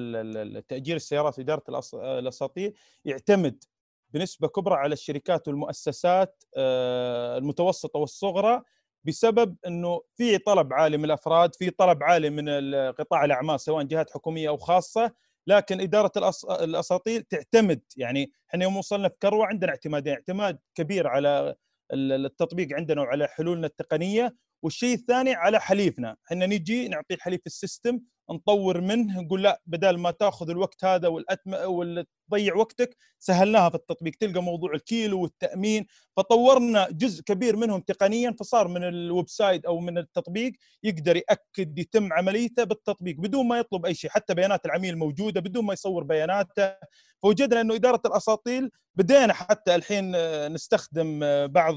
تأجير 0.68 0.96
السيارات 0.96 1.38
واداره 1.38 1.62
الأساطير 1.94 2.74
يعتمد 3.04 3.64
بنسبة 4.10 4.48
كبرى 4.48 4.74
على 4.74 4.92
الشركات 4.92 5.48
والمؤسسات 5.48 6.44
آه، 6.56 7.38
المتوسطة 7.38 7.98
والصغرى 7.98 8.62
بسبب 9.04 9.56
إنه 9.66 10.00
في 10.16 10.38
طلب 10.38 10.72
عالي 10.72 10.96
من 10.96 11.04
الأفراد، 11.04 11.54
في 11.54 11.70
طلب 11.70 12.02
عالي 12.02 12.30
من 12.30 12.74
قطاع 12.92 13.24
الأعمال 13.24 13.60
سواء 13.60 13.84
جهات 13.84 14.10
حكومية 14.10 14.48
أو 14.48 14.56
خاصة، 14.56 15.12
لكن 15.46 15.80
إدارة 15.80 16.12
الاساطيل 16.60 17.22
تعتمد 17.22 17.80
يعني 17.96 18.32
إحنا 18.50 18.64
يوم 18.64 18.76
وصلنا 18.76 19.08
في 19.08 19.14
كروة 19.22 19.46
عندنا 19.46 19.70
اعتمادين، 19.70 20.12
اعتماد 20.14 20.58
كبير 20.74 21.06
على 21.06 21.54
التطبيق 21.92 22.68
عندنا 22.76 23.00
وعلى 23.02 23.28
حلولنا 23.28 23.66
التقنية. 23.66 24.36
والشيء 24.62 24.94
الثاني 24.94 25.34
على 25.34 25.60
حليفنا. 25.60 26.16
إحنا 26.26 26.46
نجي 26.46 26.88
نعطي 26.88 27.14
الحليف 27.14 27.40
ال 27.46 27.54
system 27.54 28.00
نطور 28.30 28.80
منه 28.80 29.20
نقول 29.20 29.42
لا 29.42 29.60
بدل 29.66 29.98
ما 29.98 30.10
تأخذ 30.10 30.50
الوقت 30.50 30.84
هذا 30.84 31.08
والأتم... 31.08 31.54
وتضيع 31.54 32.54
وقتك 32.56 32.96
سهلناها 33.18 33.68
في 33.68 33.74
التطبيق. 33.74 34.14
تلقى 34.20 34.42
موضوع 34.42 34.74
الكيلو 34.74 35.22
والتأمين. 35.22 35.86
فطورنا 36.16 36.88
جزء 36.90 37.22
كبير 37.22 37.56
منهم 37.56 37.80
تقنيا 37.80 38.36
فصار 38.40 38.68
من 38.68 38.84
ال 38.84 39.28
website 39.28 39.64
أو 39.64 39.78
من 39.80 39.98
التطبيق 39.98 40.52
يقدر 40.82 41.16
يأكد 41.16 41.78
يتم 41.78 42.12
عمليته 42.12 42.64
بالتطبيق 42.64 43.16
بدون 43.16 43.48
ما 43.48 43.58
يطلب 43.58 43.86
أي 43.86 43.94
شيء. 43.94 44.10
حتى 44.10 44.34
بيانات 44.34 44.66
العميل 44.66 44.98
موجودة 44.98 45.40
بدون 45.40 45.64
ما 45.64 45.72
يصور 45.72 46.04
بياناته. 46.04 46.74
فوجدنا 47.22 47.60
إنه 47.60 47.74
إدارة 47.74 48.02
الأساطيل 48.06 48.70
بدينا 48.94 49.32
حتى 49.32 49.74
الحين 49.74 50.16
نستخدم 50.52 51.20
بعض 51.46 51.74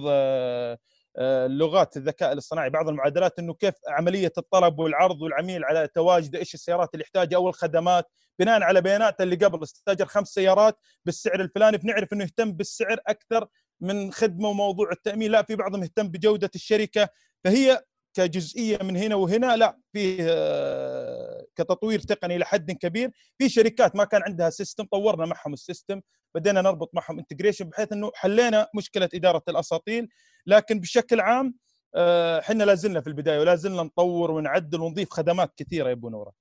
لغات 1.47 1.97
الذكاء 1.97 2.33
الاصطناعي 2.33 2.69
بعض 2.69 2.89
المعادلات 2.89 3.39
إنه 3.39 3.53
كيف 3.53 3.73
عملية 3.87 4.31
الطلب 4.37 4.79
والعرض 4.79 5.21
والعميل 5.21 5.63
على 5.65 5.87
تواجده 5.87 6.39
إيش 6.39 6.53
السيارات 6.53 6.89
اللي 6.93 7.03
يحتاجها 7.03 7.37
أو 7.37 7.49
الخدمات 7.49 8.05
بناء 8.39 8.61
على 8.63 8.81
بيانات 8.81 9.21
اللي 9.21 9.35
قبل 9.35 9.63
استاجر 9.63 10.05
خمس 10.05 10.27
سيارات 10.27 10.77
بالسعر 11.05 11.41
الفلاني 11.41 11.77
بنعرف 11.77 12.13
إنه 12.13 12.23
يهتم 12.23 12.51
بالسعر 12.51 12.99
أكثر 13.07 13.47
من 13.81 14.11
خدمة 14.11 14.49
وموضوع 14.49 14.91
التأمين 14.91 15.31
لا 15.31 15.41
في 15.43 15.55
بعضهم 15.55 15.83
يهتم 15.83 16.07
بجودة 16.07 16.49
الشركة 16.55 17.09
فهي 17.43 17.81
كجزئية 18.13 18.77
من 18.83 18.97
هنا 18.97 19.15
وهنا 19.15 19.55
لا 19.55 19.77
فيه 19.93 20.17
آه، 20.29 21.45
كتطوير 21.55 21.99
تقني 21.99 22.37
لحد 22.37 22.71
كبير. 22.71 23.11
في 23.37 23.49
شركات 23.49 23.95
ما 23.95 24.03
كان 24.03 24.21
عندها 24.23 24.49
system 24.49 24.83
طورنا 24.83 25.25
معهم 25.25 25.53
ال 25.53 25.60
system 25.60 26.01
بدينا 26.35 26.61
نربط 26.61 26.89
معهم 26.93 27.19
integration 27.19 27.65
بحيث 27.65 27.91
إنه 27.91 28.11
حلينا 28.15 28.67
مشكلة 28.75 29.09
إدارة 29.13 29.43
الأساطيل. 29.49 30.09
لكن 30.47 30.79
بشكل 30.79 31.19
عام 31.19 31.53
آه، 31.95 32.39
إحنا 32.39 32.63
لا 32.63 32.75
زلنا 32.75 33.01
في 33.01 33.07
البداية 33.07 33.39
ولا 33.39 33.55
زلنا 33.55 33.83
نطور 33.83 34.31
ونعدل 34.31 34.81
ونضيف 34.81 35.09
خدمات 35.09 35.53
كثيرة 35.57 35.87
يا 35.87 35.93
أبو 35.93 36.09
نورة. 36.09 36.31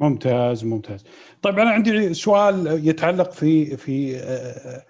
ممتاز 0.00 0.64
ممتاز. 0.64 1.04
طيب 1.42 1.58
أنا 1.58 1.70
عندي 1.70 2.14
سؤال 2.14 2.88
يتعلق 2.88 3.32
في 3.32 3.76
في 3.76 4.16
آه، 4.16 4.84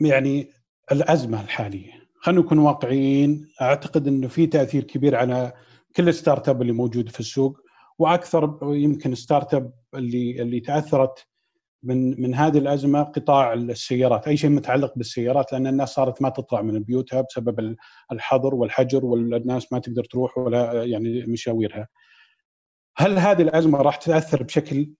يعني 0.00 0.50
الأزمة 0.92 1.40
الحالية. 1.40 1.92
خلينا 2.20 2.40
نكون 2.40 2.58
واقعيين. 2.58 3.48
أعتقد 3.60 4.08
إنه 4.08 4.28
في 4.28 4.46
تأثير 4.46 4.84
كبير 4.84 5.16
على 5.16 5.52
كل 5.96 6.08
ال 6.08 6.48
startup 6.48 6.62
اللي 6.62 6.72
موجود 6.72 7.08
في 7.08 7.20
السوق 7.20 7.60
وأكثر 7.98 8.58
يمكن 8.62 9.14
startup 9.14 9.72
اللي 9.94 10.42
اللي 10.42 10.60
تأثرت 10.60 11.26
من 11.82 12.22
من 12.22 12.34
هذه 12.34 12.58
الأزمة 12.58 13.02
قطاع 13.02 13.52
السيارات، 13.52 14.28
أي 14.28 14.36
شيء 14.36 14.50
متعلق 14.50 14.92
بالسيارات 14.96 15.52
لأن 15.52 15.66
الناس 15.66 15.88
صارت 15.88 16.22
ما 16.22 16.28
تطلع 16.28 16.62
من 16.62 16.82
بيوتها 16.82 17.20
بسبب 17.20 17.76
الحظر 18.12 18.54
والحجر 18.54 19.04
والناس 19.04 19.72
ما 19.72 19.78
تقدر 19.78 20.04
تروح 20.04 20.38
ولا 20.38 20.84
يعني 20.84 21.26
مشاويرها. 21.26 21.88
هل 22.96 23.18
هذه 23.18 23.42
الأزمة 23.42 23.78
راح 23.82 23.96
تأثر 23.96 24.42
بشكل 24.42 24.94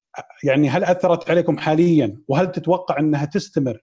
يعني 0.45 0.69
هل 0.69 0.85
أثرت 0.85 1.31
عليكم 1.31 1.59
حاليا 1.59 2.23
وهل 2.29 2.53
تتوقع 2.53 2.99
أنها 2.99 3.25
تستمر 3.25 3.81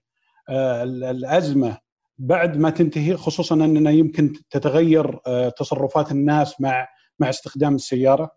آه، 0.48 0.82
الأزمة 0.82 1.78
بعد 2.18 2.56
ما 2.56 2.70
تنتهي 2.70 3.16
خصوصا 3.16 3.54
أننا 3.54 3.90
يمكن 3.90 4.32
تتغير 4.50 5.20
آه، 5.26 5.48
تصرفات 5.48 6.12
الناس 6.12 6.60
مع 6.60 6.88
مع 7.18 7.28
استخدام 7.28 7.74
السيارة؟ 7.74 8.30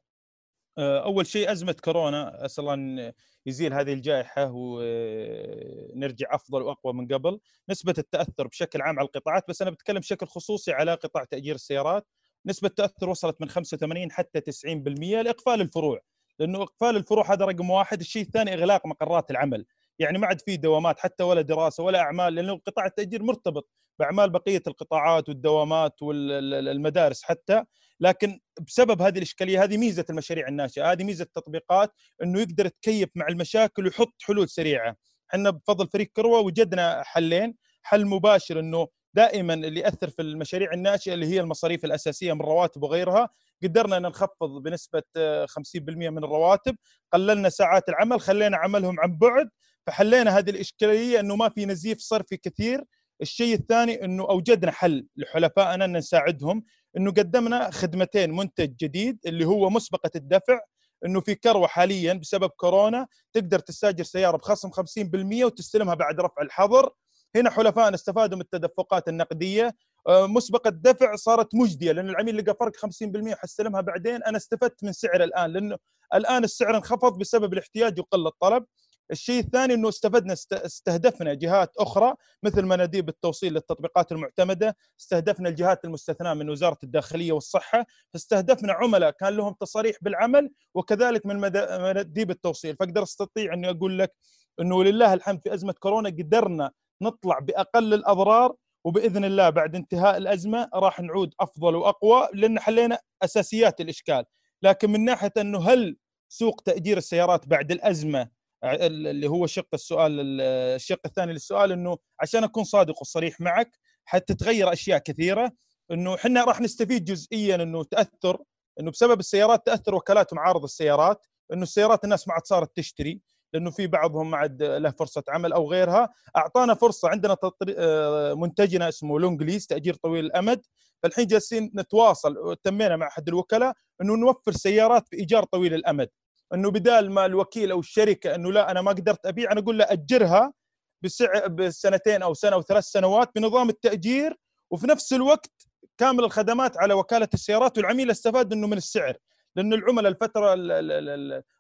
آه، 0.78 1.04
أول 1.06 1.28
شيء 1.28 1.52
أزمة 1.52 1.76
كورونا. 1.84 2.46
أسأل 2.46 2.70
الله 2.70 3.14
يزيل 3.46 3.74
هذه 3.74 3.94
الجائحة 3.94 4.52
ونرجع 4.54 6.36
أفضل 6.36 6.62
وأقوى 6.62 6.94
من 6.94 7.08
قبل، 7.08 7.40
نسبة 7.70 7.94
التأثر 7.98 8.48
بشكل 8.48 8.82
عام 8.82 9.00
على 9.00 9.06
القطاعات 9.06 9.44
بس 9.50 9.62
أنا 9.62 9.72
بتكلم 9.72 10.00
بشكل 10.00 10.28
خصوصي 10.28 10.72
على 10.72 10.94
قطاع 10.94 11.24
تأجير 11.24 11.56
السيارات، 11.56 12.08
نسبة 12.46 12.68
التأثر 12.68 13.10
وصلت 13.10 13.42
من 13.42 13.50
85 13.50 14.12
حتى 14.12 14.42
90% 14.42 15.22
لإقفال 15.22 15.62
الفروع، 15.62 16.02
لأنه 16.40 16.64
إقفال 16.64 16.96
الفروع 16.96 17.34
هذا 17.34 17.46
رقم 17.46 17.70
واحد، 17.70 18.00
الشيء 18.00 18.22
الثاني 18.22 18.54
إغلاق 18.54 18.86
مقرات 18.88 19.32
العمل، 19.32 19.66
يعني 20.02 20.18
ما 20.18 20.28
عاد 20.28 20.42
في 20.42 20.58
دوامات 20.58 21.00
حتى 21.00 21.24
ولا 21.24 21.42
دراسة 21.42 21.84
ولا 21.84 22.00
أعمال 22.00 22.36
لأنه 22.36 22.58
قطاع 22.68 22.86
التأجير 22.86 23.24
مرتبط 23.24 23.70
بأعمال 24.00 24.30
بقية 24.30 24.62
القطاعات 24.68 25.30
والدوامات 25.30 26.02
والمدارس 26.02 27.24
حتى 27.24 27.64
لكن 28.00 28.40
بسبب 28.68 29.02
هذه 29.02 29.18
الإشكالية 29.18 29.64
هذه 29.64 29.78
ميزة 29.78 30.06
المشاريع 30.10 30.48
الناشئة 30.48 30.92
هذه 30.92 31.04
ميزة 31.04 31.24
التطبيقات 31.24 31.94
إنه 32.24 32.40
يقدر 32.40 32.66
يتكيف 32.66 33.10
مع 33.16 33.28
المشاكل 33.28 33.86
ويحط 33.86 34.14
حلول 34.22 34.50
سريعة. 34.50 34.96
إحنا 35.34 35.50
بفضل 35.50 35.88
فريق 35.88 36.12
كروة 36.16 36.40
وجدنا 36.40 37.04
حلين 37.04 37.56
حل 37.84 38.06
مباشر 38.06 38.60
إنه 38.60 38.88
دائما 39.14 39.54
اللي 39.54 39.80
يأثر 39.80 40.10
في 40.10 40.22
المشاريع 40.22 40.74
الناشئة 40.74 41.14
اللي 41.14 41.26
هي 41.26 41.40
المصاريف 41.40 41.86
الأساسية 41.86 42.34
من 42.34 42.42
رواتب 42.42 42.84
وغيرها 42.84 43.30
قدرنا 43.64 43.98
إن 43.98 44.02
نخفض 44.02 44.64
بنسبة 44.64 45.04
50% 45.46 45.50
من 45.88 46.18
الرواتب 46.18 46.76
قللنا 47.14 47.50
ساعات 47.50 47.90
العمل 47.90 48.22
خلينا 48.22 48.58
عملهم 48.58 49.00
عن 49.00 49.18
بعد 49.18 49.50
فحلينا 49.88 50.38
هذه 50.38 50.50
الإشكالية 50.50 51.20
إنه 51.20 51.36
ما 51.36 51.50
في 51.50 51.66
نزيف 51.66 52.00
صرفي 52.00 52.38
كثير. 52.38 52.84
الشيء 53.22 53.56
الثاني 53.56 54.06
إنه 54.06 54.24
أوجدنا 54.30 54.72
حل 54.72 55.08
لحلفائنا 55.18 55.86
إن 55.86 55.98
نساعدهم 55.98 56.64
إنه 56.98 57.12
قدمنا 57.12 57.72
خدمتين 57.72 58.36
منتج 58.36 58.76
جديد 58.76 59.20
اللي 59.26 59.46
هو 59.46 59.70
مسبقة 59.70 60.12
الدفع 60.16 60.60
إنه 61.06 61.22
في 61.22 61.36
كروة 61.36 61.68
حاليا 61.68 62.14
بسبب 62.14 62.50
كورونا 62.50 63.08
تقدر 63.34 63.60
تستاجر 63.60 64.04
سيارة 64.04 64.38
بخصم 64.38 64.70
50% 64.72 65.46
وتستلمها 65.46 65.94
بعد 65.96 66.20
رفع 66.20 66.42
الحظر. 66.42 66.90
هنا 67.36 67.50
حلفائنا 67.50 67.96
استفادوا 67.96 68.36
من 68.38 68.42
التدفقات 68.42 69.08
النقدية. 69.08 69.76
آه، 70.08 70.28
مسبقة 70.28 70.68
الدفع 70.68 71.16
صارت 71.16 71.56
مجدية 71.56 71.92
لأن 71.92 72.10
العميل 72.10 72.38
لقى 72.38 72.56
فرق 72.60 72.76
50% 72.76 73.36
حستلمها 73.36 73.82
بعدين. 73.82 74.24
أنا 74.24 74.38
استفدت 74.38 74.84
من 74.84 74.92
سعر 74.94 75.24
الآن 75.24 75.54
لأنه 75.54 75.78
الآن 76.14 76.44
السعر 76.44 76.78
انخفض 76.78 77.18
بسبب 77.18 77.54
الاحتياج 77.54 78.00
وقلة 78.00 78.30
الطلب. 78.30 78.66
الشيء 79.12 79.40
الثاني 79.40 79.74
إنه 79.74 79.90
استفدنا 79.90 80.34
استهدفنا 80.52 81.34
جهات 81.34 81.78
أخرى 81.78 82.16
مثل 82.44 82.66
مناديب 82.66 83.10
التوصيل 83.10 83.54
للتطبيقات 83.54 84.12
المعتمدة، 84.12 84.78
استهدفنا 85.00 85.50
الجهات 85.50 85.86
المستثناة 85.86 86.34
من 86.34 86.50
وزارة 86.50 86.78
الداخلية 86.84 87.32
والصحة، 87.32 87.86
فاستهدفنا 88.14 88.74
عملاء 88.74 89.12
كان 89.12 89.34
لهم 89.34 89.54
تصاريح 89.54 89.96
بالعمل 90.02 90.52
وكذلك 90.74 91.26
من 91.26 91.36
مناديب 91.36 92.32
التوصيل، 92.32 92.76
فأقدر 92.76 93.04
أستطيع 93.04 93.54
أني 93.54 93.70
أقول 93.70 94.00
لك 94.00 94.14
إنه 94.60 94.84
لله 94.84 95.14
الحمد 95.14 95.42
في 95.44 95.54
أزمة 95.54 95.74
كورونا 95.74 96.10
قدرنا 96.10 96.72
نطلع 97.02 97.40
بأقل 97.40 97.94
الأضرار 97.94 98.56
وبإذن 98.86 99.26
الله 99.26 99.50
بعد 99.50 99.76
انتهاء 99.76 100.18
الأزمة 100.18 100.70
راح 100.74 101.00
نعود 101.00 101.34
أفضل 101.40 101.76
وأقوى 101.76 102.28
لأن 102.34 102.60
حلينا 102.60 103.00
أساسيات 103.24 103.82
الإشكال، 103.82 104.26
لكن 104.64 104.92
من 104.92 105.06
ناحية 105.06 105.34
إنه 105.38 105.70
هل 105.70 105.98
سوق 106.30 106.62
تأجير 106.62 106.98
السيارات 106.98 107.48
بعد 107.48 107.72
الأزمة 107.72 108.41
اللي 108.64 109.28
هو 109.30 109.48
شق 109.48 109.68
السؤال 109.74 110.42
الشق 110.42 111.00
الثاني 111.06 111.34
للسؤال 111.34 111.72
إنه 111.72 111.98
عشان 112.20 112.44
أكون 112.44 112.64
صادق 112.64 113.02
وصريح 113.02 113.42
معك 113.42 113.80
حتتغير 114.06 114.74
أشياء 114.74 115.00
كثيرة. 115.00 115.52
إنه 115.92 116.16
إحنا 116.16 116.44
راح 116.44 116.62
نستفيد 116.62 117.06
جزئيا 117.06 117.56
إنه 117.56 117.84
تأثر 117.84 118.38
إنه 118.80 118.92
بسبب 118.92 119.20
السيارات 119.20 119.66
تأثر 119.66 119.96
وكالات 119.96 120.34
ومعارض 120.34 120.64
السيارات. 120.64 121.26
إنه 121.54 121.64
السيارات 121.64 122.04
الناس 122.04 122.28
ما 122.28 122.34
عاد 122.34 122.46
صارت 122.46 122.76
تشتري 122.76 123.22
لأنه 123.54 123.72
في 123.72 123.88
بعضهم 123.88 124.32
ما 124.32 124.38
عاد 124.38 124.64
له 124.64 124.92
فرصة 124.92 125.24
عمل 125.30 125.54
أو 125.54 125.72
غيرها. 125.72 126.10
أعطانا 126.38 126.74
فرصة 126.74 127.10
عندنا 127.10 127.38
آه، 127.78 128.34
منتجنا 128.34 128.90
اسمه 128.90 129.20
لونج 129.20 129.44
ليس 129.44 129.68
تأجير 129.68 129.94
طويل 129.94 130.26
الأمد. 130.26 130.62
فالحين 131.04 131.28
جالسين 131.28 131.72
نتواصل 131.76 132.38
وتمينا 132.38 132.96
مع 132.96 133.08
أحد 133.08 133.28
الوكلاء 133.28 133.74
إنه 134.02 134.16
نوفر 134.16 134.52
سيارات 134.52 135.04
بايجار 135.12 135.44
طويل 135.44 135.74
الأمد. 135.74 136.10
أنه 136.54 136.72
بدال 136.72 137.12
ما 137.12 137.26
الوكيل 137.26 137.72
أو 137.72 137.80
الشركة 137.80 138.36
أنه 138.36 138.52
لا 138.52 138.72
أنا 138.72 138.82
ما 138.82 138.92
قدرت 138.92 139.26
أبيع 139.26 139.52
أنا 139.52 139.60
أقول 139.60 139.78
له 139.78 139.86
أجرها 139.90 140.54
بسع 141.02 141.48
بسنتين 141.48 142.22
أو 142.22 142.34
سنة 142.34 142.54
أو 142.54 142.62
ثلاث 142.62 142.84
سنوات 142.84 143.30
بنظام 143.36 143.70
التأجير 143.70 144.38
وفي 144.72 144.88
نفس 144.88 145.14
الوقت 145.14 145.68
كامل 145.98 146.24
الخدمات 146.24 146.78
على 146.78 146.94
وكالة 146.94 147.30
السيارات 147.34 147.78
والعميل 147.78 148.12
استفاد 148.12 148.54
إنه 148.54 148.68
من 148.68 148.78
السعر 148.78 149.18
لأنه 149.56 149.76
العملاء 149.76 150.12
الفترة 150.12 150.54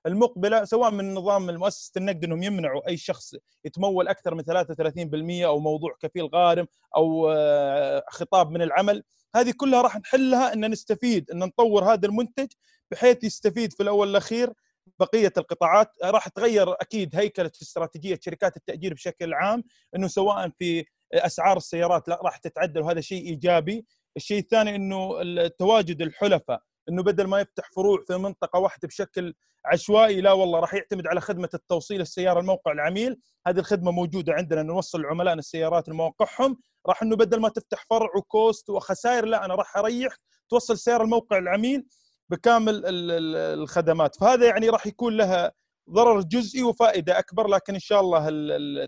المقبلة 0.05 0.63
سواء 0.63 0.91
من 0.91 1.13
نظام 1.13 1.45
مؤسسة 1.45 1.91
النقد 1.98 2.24
إنهم 2.24 2.43
يمنعوا 2.43 2.88
أي 2.88 2.98
شخص 2.98 3.36
يتمول 3.65 4.07
أكثر 4.07 4.36
من 4.36 4.43
33% 4.43 5.45
أو 5.45 5.60
موضوع 5.60 5.95
كفيل 6.01 6.25
غارم 6.25 6.67
أو 6.95 7.31
آه، 7.31 8.03
خطاب 8.10 8.51
من 8.51 8.62
العمل 8.62 9.03
هذه 9.36 9.53
كلها 9.57 9.81
راح 9.81 9.98
نحلها 9.98 10.53
إن 10.53 10.71
نستفيد 10.71 11.31
إن 11.31 11.39
نطور 11.39 11.93
هذا 11.93 12.07
المنتج 12.07 12.48
بحيث 12.91 13.24
يستفيد 13.24 13.74
في 13.74 13.83
الأول 13.83 14.07
والأخير 14.07 14.53
بقية 15.01 15.34
القطاعات 15.38 15.91
راح 16.03 16.27
تغير 16.27 16.74
أكيد 16.74 17.15
هيكلة 17.15 17.51
استراتيجية 17.62 18.20
شركات 18.22 18.58
التأجير 18.58 18.93
بشكل 18.93 19.34
عام 19.34 19.63
إنه 19.96 20.08
سواء 20.08 20.50
في 20.60 20.86
أسعار 21.13 21.58
السيارات 21.58 22.08
لا 22.08 22.20
راح 22.24 22.38
تتعدل 22.38 22.81
وهذا 22.81 23.01
شيء 23.01 23.25
إيجابي. 23.25 23.86
الشيء 24.17 24.39
الثاني 24.39 24.75
إنه 24.75 25.17
تواجد 25.48 26.01
الحلفاء 26.01 26.62
إنه 26.89 27.03
بدل 27.03 27.27
ما 27.27 27.39
يفتح 27.39 27.70
فروع 27.75 28.03
في 28.08 28.17
منطقة 28.17 28.60
واحدة 28.60 28.88
بشكل 28.88 29.34
عشوائي 29.65 30.22
لا 30.22 30.31
والله 30.31 30.60
راح 30.60 30.74
يعتمد 30.74 31.08
على 31.08 31.22
خدمة 31.22 31.50
التوصيل 31.53 32.01
السيارة 32.01 32.39
الموقع 32.39 32.72
العميل. 32.72 33.20
هذه 33.48 33.60
الخدمة 33.60 33.91
موجودة 33.91 34.34
عندنا 34.34 34.63
نوصل 34.63 35.01
لعملائنا 35.01 35.39
السيارات 35.39 35.89
لمواقعهم 35.89 36.58
راح 36.88 37.03
إنه 37.03 37.15
بدل 37.15 37.39
ما 37.39 37.50
تفتح 37.50 37.86
فرع 37.89 38.10
وكوست 38.17 38.70
وخسائر 38.70 39.25
لا 39.25 39.46
أنا 39.46 39.55
راح 39.55 39.77
اريح 39.77 40.13
توصل 40.50 40.74
السياره 40.74 41.03
الموقع 41.03 41.38
العميل. 41.38 41.86
بكامل 42.31 42.81
الخدمات 42.85 44.15
فهذا 44.15 44.45
يعني 44.45 44.69
راح 44.69 44.88
يكون 44.88 45.17
لها 45.17 45.51
ضرر 45.89 46.21
جزئي 46.21 46.63
وفائدة 46.63 47.19
أكبر 47.19 47.47
لكن 47.47 47.73
إن 47.73 47.79
شاء 47.79 48.00
الله 48.01 48.19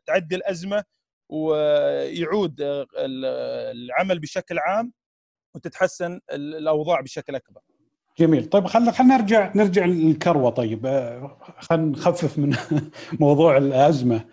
تعدي 0.06 0.36
الأزمة 0.36 0.84
ويعود 1.30 2.56
العمل 3.76 4.20
بشكل 4.20 4.60
عام 4.60 4.94
وتتحسن 5.56 6.20
الأوضاع 6.32 7.02
بشكل 7.02 7.36
أكبر. 7.36 7.62
جميل 8.20 8.46
طيب 8.46 8.66
خلينا 8.68 8.92
خلينا 8.92 9.18
نرجع 9.18 9.52
نرجع 9.56 9.86
للكروة 9.86 10.50
طيب 10.50 10.86
آه، 10.86 11.38
خلينا 11.60 11.86
نخفف 11.86 12.38
من 12.38 12.56
موضوع 13.20 13.58
الأزمة 13.58 14.26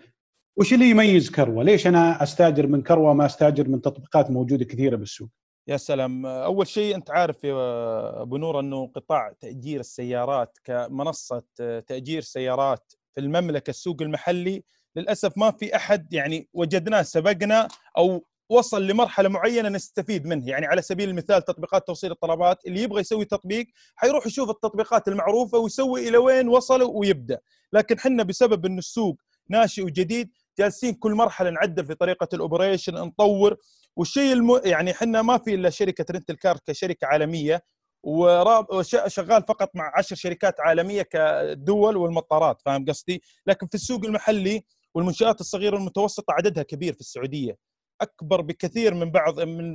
وش 0.57 0.73
اللي 0.73 0.89
يميز 0.89 1.31
كروة؟ 1.31 1.63
ليش 1.63 1.87
أنا 1.87 2.23
أستاجر 2.23 2.67
من 2.67 2.81
كروة 2.81 3.13
ما 3.13 3.25
أستاجر 3.25 3.67
من 3.67 3.81
تطبيقات 3.81 4.31
موجودة 4.31 4.65
كثيرة 4.65 4.95
بالسوق؟ 4.95 5.29
يا 5.67 5.77
سلام. 5.77 6.25
أول 6.25 6.67
شيء 6.67 6.95
أنت 6.95 7.11
عارف 7.11 7.43
يا 7.43 8.21
أبو 8.21 8.37
نور 8.37 8.59
أنه 8.59 8.87
قطاع 8.95 9.33
تأجير 9.39 9.79
السيارات 9.79 10.57
كمنصة 10.63 11.43
تأجير 11.87 12.21
سيارات 12.21 12.93
في 13.15 13.21
المملكة 13.21 13.69
السوق 13.69 14.01
المحلي 14.01 14.63
للأسف 14.95 15.37
ما 15.37 15.51
في 15.51 15.75
أحد 15.75 16.13
يعني 16.13 16.47
وجدناه 16.53 17.01
سبقنا 17.01 17.67
أو 17.97 18.25
وصل 18.49 18.87
لمرحلة 18.87 19.29
معينة 19.29 19.69
نستفيد 19.69 20.25
منه. 20.27 20.47
يعني 20.49 20.65
على 20.65 20.81
سبيل 20.81 21.09
المثال 21.09 21.45
تطبيقات 21.45 21.87
توصيل 21.87 22.11
الطلبات 22.11 22.65
اللي 22.65 22.81
يبغى 22.81 23.01
يسوي 23.01 23.25
تطبيق 23.25 23.67
حيروح 23.95 24.27
يشوف 24.27 24.49
التطبيقات 24.49 25.07
المعروفة 25.07 25.57
ويسوي 25.57 26.09
إلى 26.09 26.17
وين 26.17 26.47
وصل 26.47 26.83
ويبدأ. 26.83 27.39
لكن 27.73 27.99
حنا 27.99 28.23
بسبب 28.23 28.65
انه 28.65 28.77
السوق 28.77 29.21
ناشئ 29.49 29.81
وجديد 29.83 30.31
جالسين 30.59 30.93
كل 30.93 31.11
مرحلة 31.11 31.49
نعدل 31.49 31.85
في 31.85 31.95
طريقة 31.95 32.27
ال 32.33 32.39
operation 32.39 32.93
نطور 32.93 33.57
والشيء 33.97 34.33
الم... 34.33 34.61
يعني 34.65 34.91
إحنا 34.91 35.21
ما 35.21 35.37
في 35.37 35.53
إلا 35.55 35.69
شركة 35.69 36.05
rental 36.11 36.29
car 36.29 36.57
كشركة 36.67 37.07
عالمية 37.07 37.61
وشغال 38.03 39.43
فقط 39.47 39.71
مع 39.75 39.91
عشر 39.97 40.15
شركات 40.15 40.59
عالمية 40.59 41.01
كدول 41.01 41.97
والمطارات 41.97 42.61
فاهم 42.65 42.85
قصدي؟ 42.85 43.21
لكن 43.47 43.67
في 43.67 43.75
السوق 43.75 44.05
المحلي 44.05 44.63
والمنشآت 44.95 45.41
الصغيرة 45.41 45.75
والمتوسطة 45.75 46.33
عددها 46.33 46.63
كبير 46.63 46.93
في 46.93 46.99
السعودية 46.99 47.57
أكبر 48.01 48.41
بكثير 48.41 48.93
من 48.93 49.11
بعض 49.11 49.39
من 49.39 49.73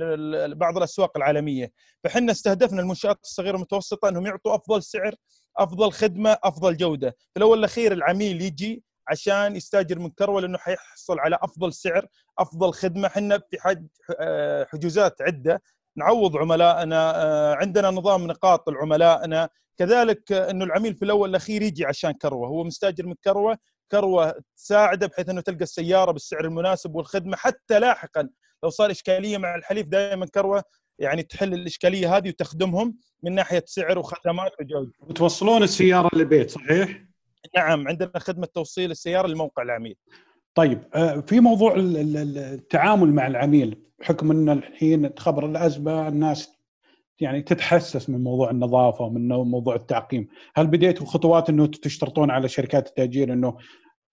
بعض 0.53 0.77
الأسواق 0.77 1.17
العالمية 1.17 1.71
فحنا 2.03 2.31
استهدفنا 2.31 2.81
المنشآت 2.81 3.19
الصغيرة 3.23 3.53
والمتوسطة 3.53 4.09
إنهم 4.09 4.25
يعطوا 4.25 4.55
أفضل 4.55 4.83
سعر 4.83 5.15
أفضل 5.57 5.91
خدمة 5.91 6.37
أفضل 6.43 6.77
جودة 6.77 7.09
في 7.09 7.37
الأول 7.37 7.67
العميل 7.77 8.41
يجي 8.41 8.83
عشان 9.07 9.55
يستاجر 9.55 9.99
من 9.99 10.09
كروة 10.09 10.41
لأنه 10.41 10.57
حيحصل 10.57 11.19
على 11.19 11.37
أفضل 11.41 11.73
سعر 11.73 12.05
أفضل 12.39 12.73
خدمة. 12.73 13.07
إحنا 13.07 13.39
في 13.49 13.85
حجوزات 14.71 15.21
عدة. 15.21 15.61
نعوض 15.95 16.37
عملائنا 16.37 17.23
آه، 17.23 17.55
عندنا 17.55 17.89
نظام 17.89 18.27
نقاط 18.27 18.69
لعملائنا. 18.69 19.49
كذلك 19.77 20.31
إنه 20.31 20.65
العميل 20.65 20.95
في 20.95 21.05
الأول 21.05 21.21
والاخير 21.21 21.61
يجي 21.61 21.85
عشان 21.85 22.11
كروة. 22.11 22.47
هو 22.47 22.63
مستاجر 22.63 23.05
من 23.05 23.15
كروة. 23.23 23.57
كروة 23.91 24.35
تساعده 24.57 25.07
بحيث 25.07 25.29
إنه 25.29 25.41
تلقى 25.41 25.63
السيارة 25.63 26.11
بالسعر 26.11 26.45
المناسب 26.45 26.95
والخدمة. 26.95 27.37
حتى 27.37 27.79
لاحقا 27.79 28.29
لو 28.63 28.69
صار 28.69 28.91
إشكالية 28.91 29.37
مع 29.37 29.55
الحليف 29.55 29.87
دائما 29.87 30.25
كروة 30.25 30.63
يعني 30.99 31.23
تحل 31.23 31.53
الإشكالية 31.53 32.17
هذه 32.17 32.29
وتخدمهم 32.29 32.97
من 33.23 33.35
ناحية 33.35 33.63
سعر 33.65 33.99
وخدمات 33.99 34.51
وجودة. 34.61 34.91
وتوصلون 34.99 35.63
السيارة 35.63 36.09
للبيت 36.13 36.51
صحيح؟ 36.51 37.06
نعم 37.55 37.87
عندنا 37.87 38.19
خدمة 38.19 38.47
توصيل 38.53 38.91
السيارة 38.91 39.27
لموقع 39.27 39.63
العميل. 39.63 39.95
طيب 40.55 40.83
آه، 40.93 41.19
في 41.19 41.39
موضوع 41.39 41.73
التعامل 41.77 43.13
مع 43.13 43.27
العميل 43.27 43.83
بحكم 43.99 44.31
إن 44.31 44.49
الحين 44.49 45.15
تخبر 45.15 45.45
الأزمة 45.45 46.07
الناس 46.07 46.57
يعني 47.19 47.41
تتحسس 47.41 48.09
من 48.09 48.23
موضوع 48.23 48.49
النظافة 48.49 49.05
ومن 49.05 49.27
موضوع 49.27 49.75
التعقيم، 49.75 50.27
هل 50.55 50.67
بديتوا 50.67 51.05
خطوات 51.05 51.49
إنه 51.49 51.67
تشترطون 51.67 52.31
على 52.31 52.47
شركات 52.47 52.87
التأجير 52.87 53.33
إنه 53.33 53.57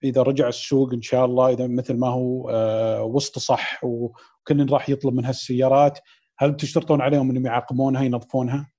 إذا 0.04 0.22
رجع 0.22 0.48
السوق 0.48 0.92
إن 0.92 1.02
شاء 1.02 1.24
الله 1.24 1.52
إذا 1.52 1.66
مثل 1.66 1.96
ما 1.96 2.08
هو 2.08 2.50
آه، 2.50 3.02
وسط 3.02 3.38
صح 3.38 3.84
وكل 3.84 4.70
راح 4.70 4.88
يطلب 4.88 5.14
منها 5.14 5.30
السيارات، 5.30 5.98
هل 6.38 6.56
تشترطون 6.56 7.00
عليهم 7.00 7.30
إنهم 7.30 7.46
يعقمونها 7.46 8.02
ينظفونها؟ 8.02 8.70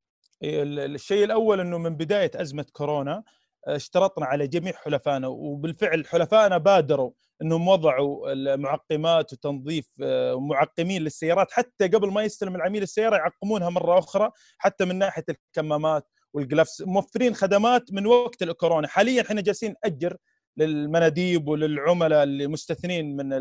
الشيء 0.44 1.24
الأول 1.24 1.60
إنه 1.60 1.78
من 1.78 1.96
بداية 1.96 2.32
أزمة 2.36 2.66
كورونا 2.74 3.24
اشترطنا 3.68 4.26
على 4.26 4.48
جميع 4.48 4.74
حلفائنا 4.74 5.28
وبالفعل 5.28 6.06
حلفائنا 6.08 6.58
بادروا 6.58 7.12
انهم 7.42 7.68
وضعوا 7.68 8.32
المعقمات 8.34 9.34
وتنظيف 9.34 9.88
آه، 10.04 10.40
معقمين 10.40 11.02
للسيارات 11.02 11.52
حتى 11.52 11.88
قبل 11.88 12.12
ما 12.12 12.24
يستلم 12.24 12.56
العميل 12.56 12.84
السيارة 12.84 13.16
يعقمونها 13.16 13.70
مرة 13.70 14.00
أخرى 14.00 14.32
حتى 14.58 14.86
من 14.86 14.96
ناحية 14.96 15.24
الكمامات 15.30 16.08
والجلفس 16.34 16.82
موفرين 16.82 17.36
خدمات 17.36 17.94
من 17.94 18.06
وقت 18.06 18.42
الكورونا. 18.44 18.88
حاليا 18.88 19.22
إحنا 19.22 19.42
جالسين 19.42 19.76
نأجر 19.84 20.18
للمناديب 20.58 21.48
وللعملاء 21.48 22.24
اللي 22.24 22.48
مستثنين 22.48 23.16
من 23.16 23.34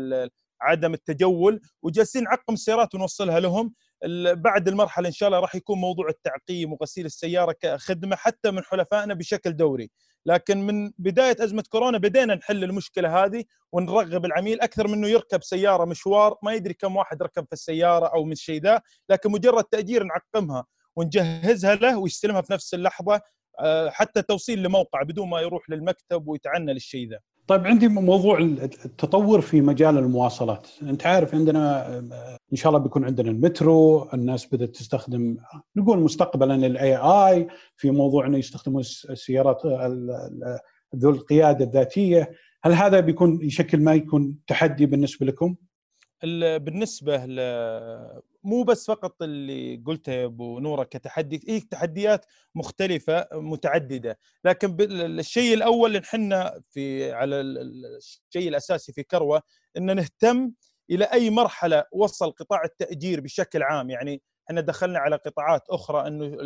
عدم 0.61 0.93
التجول 0.93 1.61
وجالسين 1.81 2.23
نعقم 2.23 2.53
السيارات 2.53 2.95
ونوصلها 2.95 3.39
لهم. 3.39 3.73
بعد 4.33 4.67
المرحلة 4.67 5.07
إن 5.07 5.13
شاء 5.13 5.27
الله 5.27 5.39
راح 5.39 5.55
يكون 5.55 5.77
موضوع 5.77 6.09
التعقيم 6.09 6.73
وغسيل 6.73 7.05
السيارة 7.05 7.55
كخدمة 7.61 8.15
حتى 8.15 8.51
من 8.51 8.63
حلفائنا 8.63 9.13
بشكل 9.13 9.55
دوري 9.55 9.91
لكن 10.25 10.57
من 10.57 10.91
بداية 10.97 11.35
أزمة 11.39 11.63
كورونا 11.69 11.97
بدينا 11.97 12.35
نحل 12.35 12.63
المشكلة 12.63 13.23
هذه 13.25 13.43
ونرغب 13.71 14.25
العميل 14.25 14.61
أكثر 14.61 14.87
من 14.87 14.93
إنه 14.93 15.07
يركب 15.07 15.43
سيارة 15.43 15.85
مشوار 15.85 16.37
ما 16.43 16.53
يدري 16.53 16.73
كم 16.73 16.95
واحد 16.95 17.23
ركب 17.23 17.45
في 17.45 17.53
السيارة 17.53 18.07
أو 18.07 18.23
من 18.23 18.31
الشيء 18.31 18.61
ذا 18.61 18.81
لكن 19.09 19.31
مجرد 19.31 19.63
تأجير 19.63 20.03
نعقمها 20.03 20.65
ونجهزها 20.95 21.75
له 21.75 21.97
ويستلمها 21.97 22.41
في 22.41 22.53
نفس 22.53 22.73
اللحظة 22.73 23.21
آه، 23.59 23.89
حتى 23.89 24.21
توصيل 24.21 24.63
لموقع 24.63 25.03
بدون 25.03 25.29
ما 25.29 25.41
يروح 25.41 25.69
للمكتب 25.69 26.27
ويتعنى 26.27 26.73
للشيء 26.73 27.09
ذا. 27.09 27.19
طيب 27.47 27.67
عندي 27.67 27.87
موضوع 27.87 28.37
التطور 28.39 29.41
في 29.41 29.61
مجال 29.61 29.97
المواصلات، 29.97 30.67
أنت 30.81 31.05
عارف 31.05 31.35
عندنا 31.35 31.97
إن 32.51 32.55
شاء 32.57 32.69
الله 32.69 32.83
بيكون 32.83 33.05
عندنا 33.05 33.31
المترو، 33.31 34.09
الناس 34.13 34.45
بدأت 34.45 34.69
تستخدم 34.69 35.37
نقول 35.75 35.99
مستقبلا 35.99 36.55
ال 36.55 36.95
AI 36.95 37.47
في 37.77 37.91
موضوع 37.91 38.27
إنه 38.27 38.37
يستخدمون 38.37 38.81
السيارات 38.81 39.61
ذو 40.95 41.09
القيادة 41.09 41.65
الذاتية، 41.65 42.31
هل 42.63 42.73
هذا 42.73 42.99
بيكون 42.99 43.39
يشكل 43.41 43.79
ما 43.79 43.93
يكون 43.93 44.35
تحدي 44.47 44.85
بالنسبة 44.85 45.25
لكم؟ 45.25 45.55
بالنسبة 46.57 47.25
مو 48.45 48.63
بس 48.63 48.87
فقط 48.87 49.21
اللي 49.21 49.83
قلته 49.85 50.23
أبو 50.25 50.59
نوره 50.59 50.83
كتحدي 50.83 51.41
هي 51.47 51.59
تحديات 51.59 52.25
مختلفة 52.55 53.27
متعددة. 53.33 54.19
لكن 54.45 54.77
الشيء 54.81 55.53
الأول 55.53 55.95
اللي 55.95 56.05
إحنا 56.07 56.61
في 56.69 57.11
على 57.13 57.35
الشيء 57.41 58.47
الأساسي 58.47 58.93
في 58.93 59.03
كروة 59.03 59.41
إن 59.77 59.95
نهتم 59.95 60.51
إلى 60.91 61.05
أي 61.05 61.29
مرحلة 61.29 61.83
وصل 61.91 62.31
قطاع 62.31 62.63
التأجير 62.63 63.21
بشكل 63.21 63.63
عام. 63.63 63.89
يعني 63.89 64.21
إحنا 64.49 64.61
دخلنا 64.61 64.99
على 64.99 65.15
قطاعات 65.15 65.61
أخرى 65.69 66.07
إنه 66.07 66.37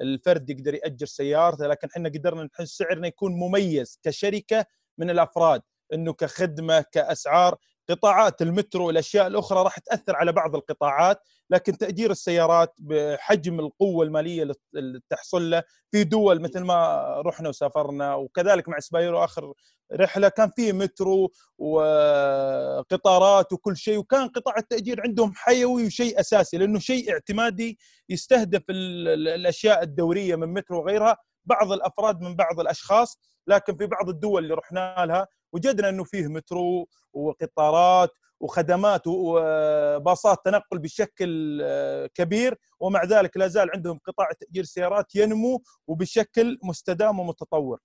الفرد 0.00 0.50
يقدر 0.50 0.74
يأجر 0.74 1.06
سيارته 1.06 1.66
لكن 1.66 1.88
إحنا 1.96 2.08
قدرنا 2.08 2.44
نحس 2.44 2.68
سعرنا 2.68 3.06
يكون 3.06 3.32
مميز 3.32 4.00
كشركة 4.02 4.66
من 4.98 5.10
الأفراد. 5.10 5.62
إنه 5.92 6.12
كخدمة 6.12 6.84
كأسعار 6.92 7.56
قطاعات 7.90 8.42
المترو 8.42 8.86
والأشياء 8.86 9.26
الأخرى 9.26 9.62
راح 9.62 9.78
تأثر 9.78 10.16
على 10.16 10.32
بعض 10.32 10.56
القطاعات 10.56 11.20
لكن 11.50 11.78
تأجير 11.78 12.10
السيارات 12.10 12.74
بحجم 12.78 13.60
القوة 13.60 14.04
المالية 14.04 14.50
اللي 14.74 15.00
تحصل 15.10 15.50
له 15.50 15.62
في 15.90 16.04
دول 16.04 16.42
مثل 16.42 16.60
ما 16.60 17.04
رحنا 17.26 17.48
وسافرنا 17.48 18.14
وكذلك 18.14 18.68
مع 18.68 18.78
سبايرو 18.78 19.24
آخر 19.24 19.52
رحلة 19.92 20.28
كان 20.28 20.50
في 20.56 20.72
مترو 20.72 21.32
وقطارات 21.58 23.52
وكل 23.52 23.76
شيء 23.76 23.98
وكان 23.98 24.28
قطاع 24.28 24.54
التأجير 24.58 25.00
عندهم 25.00 25.32
حيوي 25.34 25.86
وشيء 25.86 26.20
أساسي 26.20 26.58
لأنه 26.58 26.78
شيء 26.78 27.12
اعتمادي 27.12 27.78
يستهدف 28.08 28.62
الأشياء 28.68 29.82
الدورية 29.82 30.36
من 30.36 30.48
مترو 30.48 30.78
وغيرها 30.78 31.16
بعض 31.44 31.72
الأفراد 31.72 32.20
من 32.20 32.36
بعض 32.36 32.60
الأشخاص 32.60 33.18
لكن 33.46 33.76
في 33.76 33.86
بعض 33.86 34.08
الدول 34.08 34.42
اللي 34.44 34.54
رحنا 34.54 35.04
لها 35.06 35.26
وجدنا 35.56 35.88
إنه 35.88 36.04
فيه 36.04 36.26
مترو 36.26 36.88
وقطارات 37.12 38.10
وخدمات 38.40 39.02
وباصات 39.06 40.38
تنقل 40.44 40.78
بشكل 40.78 41.60
آه، 41.62 42.10
كبير 42.14 42.54
ومع 42.80 43.04
ذلك 43.04 43.36
لا 43.36 43.48
زال 43.48 43.70
عندهم 43.74 43.98
قطاع 44.04 44.28
تأجير 44.40 44.64
سيارات 44.64 45.16
ينمو 45.16 45.62
وبشكل 45.86 46.58
مستدام 46.62 47.20
ومتطور. 47.20 47.78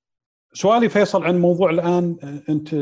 سؤالي 0.53 0.89
فيصل 0.89 1.23
عن 1.23 1.41
موضوع 1.41 1.69
الآن 1.69 2.17
آه، 2.23 2.51
أنت 2.51 2.73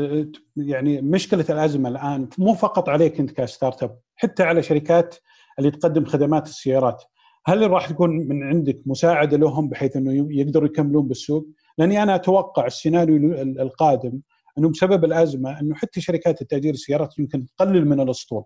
يعني 0.56 1.00
مشكلة 1.02 1.44
الأزمة 1.50 1.88
الآن 1.88 2.28
مو 2.38 2.54
فقط 2.54 2.88
عليك 2.88 3.20
أنت 3.20 3.30
كستارت 3.30 3.82
أب 3.82 3.98
حتى 4.16 4.42
على 4.42 4.62
شركات 4.62 5.16
اللي 5.58 5.70
تقدم 5.70 6.04
خدمات 6.04 6.46
السيارات 6.46 7.04
هل 7.46 7.70
راح 7.70 7.88
تكون 7.88 8.10
من 8.10 8.42
عندك 8.42 8.82
مساعدة 8.86 9.36
لهم 9.36 9.68
بحيث 9.68 9.96
إنه 9.96 10.26
يقدروا 10.30 10.68
يكملون 10.68 11.08
بالسوق؟ 11.08 11.46
لأني 11.78 12.02
أنا 12.02 12.14
أتوقع 12.14 12.66
السيناريو 12.66 13.16
القادم 13.42 14.20
أنه 14.58 14.68
بسبب 14.68 15.04
الأزمة 15.04 15.60
أنه 15.60 15.74
حتى 15.74 16.00
شركات 16.00 16.42
التأجير 16.42 16.74
السيارات 16.74 17.18
يمكن 17.18 17.46
تقلل 17.46 17.88
من 17.88 18.00
الاسطول 18.00 18.44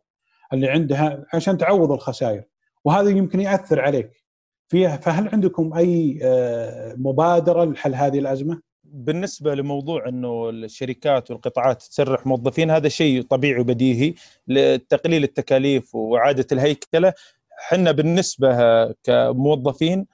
اللي 0.52 0.68
عندها 0.68 1.24
عشان 1.34 1.58
تعوض 1.58 1.92
الخسائر. 1.92 2.44
وهذا 2.84 3.10
يمكن 3.10 3.40
يأثر 3.40 3.80
عليك. 3.80 4.24
فيها 4.68 4.96
فهل 4.96 5.28
عندكم 5.28 5.74
أي 5.74 6.18
آه، 6.22 6.94
مبادرة 6.98 7.64
لحل 7.64 7.94
هذه 7.94 8.18
الأزمة؟ 8.18 8.60
بالنسبة 8.84 9.54
لموضوع 9.54 10.08
أنه 10.08 10.50
الشركات 10.50 11.30
والقطاعات 11.30 11.82
تسرح 11.82 12.26
موظفين 12.26 12.70
هذا 12.70 12.88
شيء 12.88 13.22
طبيعي 13.22 13.60
وبديهي 13.60 14.14
لتقليل 14.48 15.24
التكاليف 15.24 15.94
وإعادة 15.94 16.46
الهيكلة. 16.52 17.12
إحنا 17.60 17.92
بالنسبة 17.92 18.56
كموظفين 18.92 20.06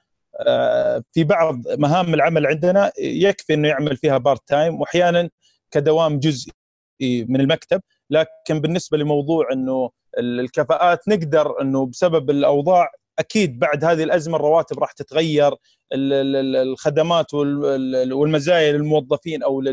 آه، 0.47 1.03
في 1.11 1.23
بعض 1.23 1.67
مهام 1.67 2.13
العمل 2.13 2.47
عندنا 2.47 2.91
يكفي 2.99 3.53
إنه 3.53 3.67
يعمل 3.67 3.97
فيها 3.97 4.17
part 4.17 4.47
time 4.47 4.81
وأحيانا 4.81 5.29
كدوام 5.71 6.19
جزئي 6.19 6.53
من 7.01 7.41
المكتب 7.41 7.81
لكن 8.09 8.59
بالنسبة 8.61 8.97
لموضوع 8.97 9.53
إنه 9.53 9.89
الكفاءات 10.19 11.07
نقدر 11.07 11.61
إنه 11.61 11.85
بسبب 11.85 12.29
الأوضاع 12.29 12.91
أكيد 13.19 13.59
بعد 13.59 13.83
هذه 13.85 14.03
الأزمة 14.03 14.35
الرواتب 14.35 14.79
راح 14.79 14.91
تتغير 14.91 15.55
الخدمات 15.93 17.33
والمزايا 17.33 18.71
للموظفين 18.71 19.43
أو 19.43 19.63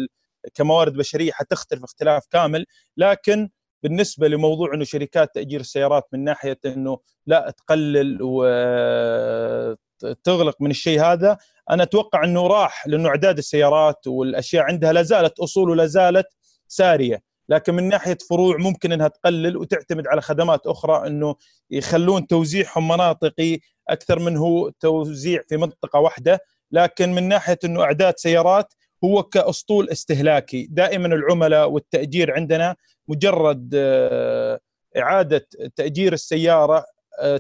كموارد 0.55 0.93
بشرية 0.93 1.33
حتختلف 1.33 1.85
اختلاف 1.85 2.27
كامل. 2.31 2.67
لكن 2.97 3.49
بالنسبة 3.83 4.29
لموضوع 4.29 4.75
إنه 4.75 4.85
شركات 4.85 5.35
تأجير 5.35 5.61
السيارات 5.61 6.05
من 6.13 6.25
ناحية 6.25 6.59
إنه 6.67 6.99
لا 7.27 7.55
تقلل 7.59 8.19
وتغلق 10.03 10.57
من 10.61 10.71
الشيء 10.71 11.01
هذا 11.01 11.39
أنا 11.71 11.83
أتوقع 11.83 12.25
إنه 12.25 12.47
راح 12.47 12.87
لأنه 12.87 13.09
إعداد 13.09 13.39
السيارات 13.39 14.07
والأشياء 14.07 14.65
عندها 14.65 14.93
لا 14.93 15.03
زالت 15.03 15.39
أصول 15.39 15.71
ولا 15.71 15.87
زالت 15.87 16.27
سارية. 16.69 17.23
لكن 17.49 17.75
من 17.75 17.89
ناحية 17.89 18.19
فروع 18.31 18.57
ممكن 18.57 18.93
إنها 18.93 19.09
تقلل 19.09 19.57
وتعتمد 19.57 20.07
على 20.07 20.21
خدمات 20.21 20.67
أخرى 20.67 21.07
إنه 21.07 21.35
يخلون 21.71 22.27
توزيعهم 22.27 22.89
مناطقي 22.89 23.59
أكثر 23.89 24.19
من 24.19 24.37
هو 24.37 24.69
توزيع 24.81 25.43
في 25.49 25.57
منطقة 25.57 26.01
واحدة. 26.01 26.41
لكن 26.73 27.13
من 27.15 27.29
ناحية 27.29 27.59
إنه 27.65 27.83
إعداد 27.83 28.15
سيارات 28.19 28.75
هو 29.05 29.23
كأسطول 29.23 29.91
استهلاكي. 29.91 30.67
دائما 30.71 31.07
العملاء 31.07 31.71
والتأجير 31.71 32.33
عندنا 32.35 32.77
مجرد 33.09 33.71
آه، 33.75 34.61
إعادة 34.97 35.49
تأجير 35.77 36.13
السيارة 36.13 36.85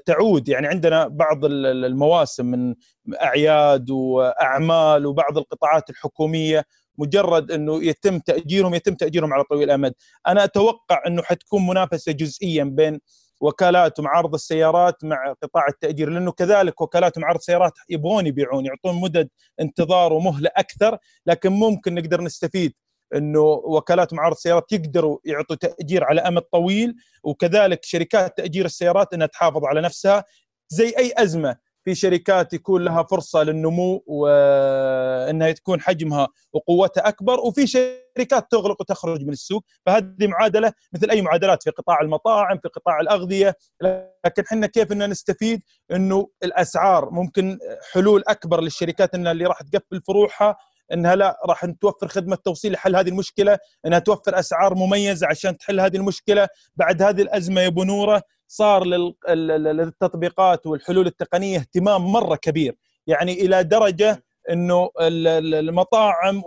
تعود. 0.06 0.48
يعني 0.48 0.66
عندنا 0.66 1.08
بعض 1.08 1.44
المواسم 1.44 2.46
من 2.46 2.74
أعياد 3.22 3.90
وأعمال 3.90 5.06
وبعض 5.06 5.38
القطاعات 5.38 5.90
الحكومية 5.90 6.64
مجرد 6.98 7.50
إنه 7.52 7.84
يتم 7.84 8.18
تأجيرهم 8.18 8.74
يتم 8.74 8.94
تأجيرهم 8.94 9.32
على 9.32 9.44
طويل 9.44 9.62
الأمد. 9.62 9.94
أنا 10.26 10.44
أتوقع 10.44 11.02
إنه 11.06 11.22
حتكون 11.22 11.66
منافسة 11.66 12.12
جزئيا 12.12 12.64
بين 12.64 13.00
وكالات 13.40 13.98
ومعارض 13.98 14.34
السيارات 14.34 15.04
مع 15.04 15.34
قطاع 15.42 15.66
التأجير 15.68 16.10
لأنه 16.10 16.32
كذلك 16.32 16.80
وكالات 16.80 17.18
ومعارض 17.18 17.38
السيارات 17.38 17.72
يبغون 17.90 18.26
يبيعون 18.26 18.66
يعطون 18.66 19.00
مدد 19.00 19.28
انتظار 19.60 20.12
ومهلة 20.12 20.50
أكثر 20.56 20.98
لكن 21.26 21.52
ممكن 21.52 21.94
نقدر 21.94 22.20
نستفيد 22.20 22.74
إنه 23.14 23.40
وكالات 23.40 24.14
معارض 24.14 24.34
السيارات 24.34 24.72
يقدروا 24.72 25.18
يعطوا 25.24 25.56
تأجير 25.56 26.04
على 26.04 26.20
أمد 26.20 26.42
طويل 26.42 26.94
وكذلك 27.24 27.84
شركات 27.84 28.36
تأجير 28.36 28.64
السيارات 28.64 29.14
إنها 29.14 29.26
تحافظ 29.26 29.64
على 29.64 29.80
نفسها 29.80 30.24
زي 30.68 30.88
أي 30.98 31.12
أزمة 31.16 31.56
في 31.84 31.94
شركات 31.94 32.52
يكون 32.52 32.84
لها 32.84 33.02
فرصة 33.02 33.42
للنمو 33.42 34.02
وإنها 34.06 35.52
تكون 35.52 35.80
حجمها 35.80 36.28
وقوتها 36.52 37.08
أكبر 37.08 37.40
وفي 37.40 37.66
شركات 37.66 38.50
تغلق 38.50 38.80
وتخرج 38.80 39.22
من 39.22 39.32
السوق. 39.32 39.64
فهذه 39.86 40.26
معادلة 40.26 40.72
مثل 40.94 41.10
أي 41.10 41.22
معادلات 41.22 41.62
في 41.62 41.70
قطاع 41.70 42.00
المطاعم 42.00 42.58
في 42.58 42.68
قطاع 42.68 43.00
الأغذية. 43.00 43.54
لكن 43.82 44.42
إحنا 44.46 44.66
كيف 44.66 44.92
ان 44.92 45.10
نستفيد؟ 45.10 45.62
إنه 45.92 46.28
الأسعار 46.42 47.10
ممكن 47.10 47.58
حلول 47.92 48.22
أكبر 48.28 48.60
للشركات 48.60 49.14
إنها 49.14 49.32
اللي 49.32 49.44
راح 49.46 49.62
تقفل 49.62 50.02
فروعها 50.06 50.56
إنها 50.92 51.16
لا 51.16 51.38
راح 51.46 51.64
توفر 51.80 52.08
خدمة 52.08 52.36
توصيل 52.36 52.72
لحل 52.72 52.96
هذه 52.96 53.08
المشكلة 53.08 53.58
إنها 53.86 53.98
توفر 53.98 54.38
أسعار 54.38 54.74
مميزة 54.74 55.26
عشان 55.26 55.58
تحل 55.58 55.80
هذه 55.80 55.96
المشكلة. 55.96 56.48
بعد 56.76 57.02
هذه 57.02 57.22
الأزمة 57.22 57.60
يا 57.60 57.70
نورة 57.76 58.22
صار 58.48 58.84
للتطبيقات 59.28 60.66
والحلول 60.66 61.06
التقنية 61.06 61.58
اهتمام 61.58 62.12
مرة 62.12 62.36
كبير. 62.36 62.76
يعني 63.06 63.32
إلى 63.32 63.64
درجة 63.64 64.24
إنه 64.50 64.90
المطاعم 64.98 66.42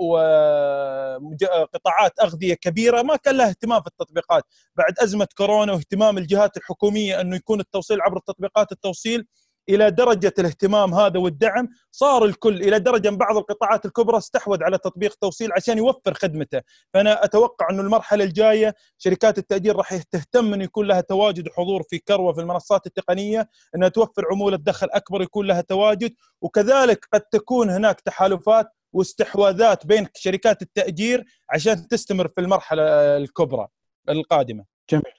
وقطاعات 1.41 2.19
أغذية 2.21 2.53
كبيرة 2.53 3.01
ما 3.01 3.15
كان 3.15 3.37
لها 3.37 3.49
اهتمام 3.49 3.81
في 3.81 3.87
التطبيقات. 3.87 4.43
بعد 4.75 4.93
أزمة 4.99 5.27
كورونا 5.37 5.73
واهتمام 5.73 6.17
الجهات 6.17 6.57
الحكومية 6.57 7.21
إنه 7.21 7.35
يكون 7.35 7.59
التوصيل 7.59 8.01
عبر 8.01 8.17
التطبيقات 8.17 8.71
التوصيل 8.71 9.27
إلى 9.69 9.91
درجة 9.91 10.33
الاهتمام 10.39 10.93
هذا 10.93 11.19
والدعم 11.19 11.69
صار 11.91 12.25
الكل 12.25 12.61
إلى 12.61 12.79
درجة 12.79 13.09
من 13.09 13.17
بعض 13.17 13.37
القطاعات 13.37 13.85
الكبرى 13.85 14.17
استحوذ 14.17 14.63
على 14.63 14.77
تطبيق 14.77 15.15
توصيل 15.15 15.49
عشان 15.53 15.77
يوفر 15.77 16.13
خدمته 16.13 16.61
فأنا 16.93 17.23
أتوقع 17.25 17.69
أنه 17.69 17.81
المرحلة 17.81 18.23
الجاية 18.23 18.75
شركات 18.97 19.37
التأجير 19.37 19.75
راح 19.75 19.95
تهتم 19.95 20.53
انه 20.53 20.63
يكون 20.63 20.87
لها 20.87 21.01
تواجد 21.01 21.47
وحضور 21.47 21.83
في 21.83 21.99
كروة 21.99 22.33
في 22.33 22.41
المنصات 22.41 22.87
التقنية 22.87 23.49
أنها 23.75 23.89
توفر 23.89 24.25
عمولة 24.31 24.57
دخل 24.57 24.87
أكبر 24.91 25.21
يكون 25.21 25.47
لها 25.47 25.61
تواجد 25.61 26.13
وكذلك 26.41 27.07
قد 27.13 27.21
تكون 27.21 27.69
هناك 27.69 28.01
تحالفات 28.01 28.69
واستحواذات 28.93 29.85
بين 29.85 30.07
شركات 30.15 30.61
التأجير 30.61 31.25
عشان 31.49 31.87
تستمر 31.87 32.27
في 32.27 32.41
المرحلة 32.41 32.83
الكبرى 33.17 33.67
القادمة. 34.09 34.65
جميل. 34.89 35.13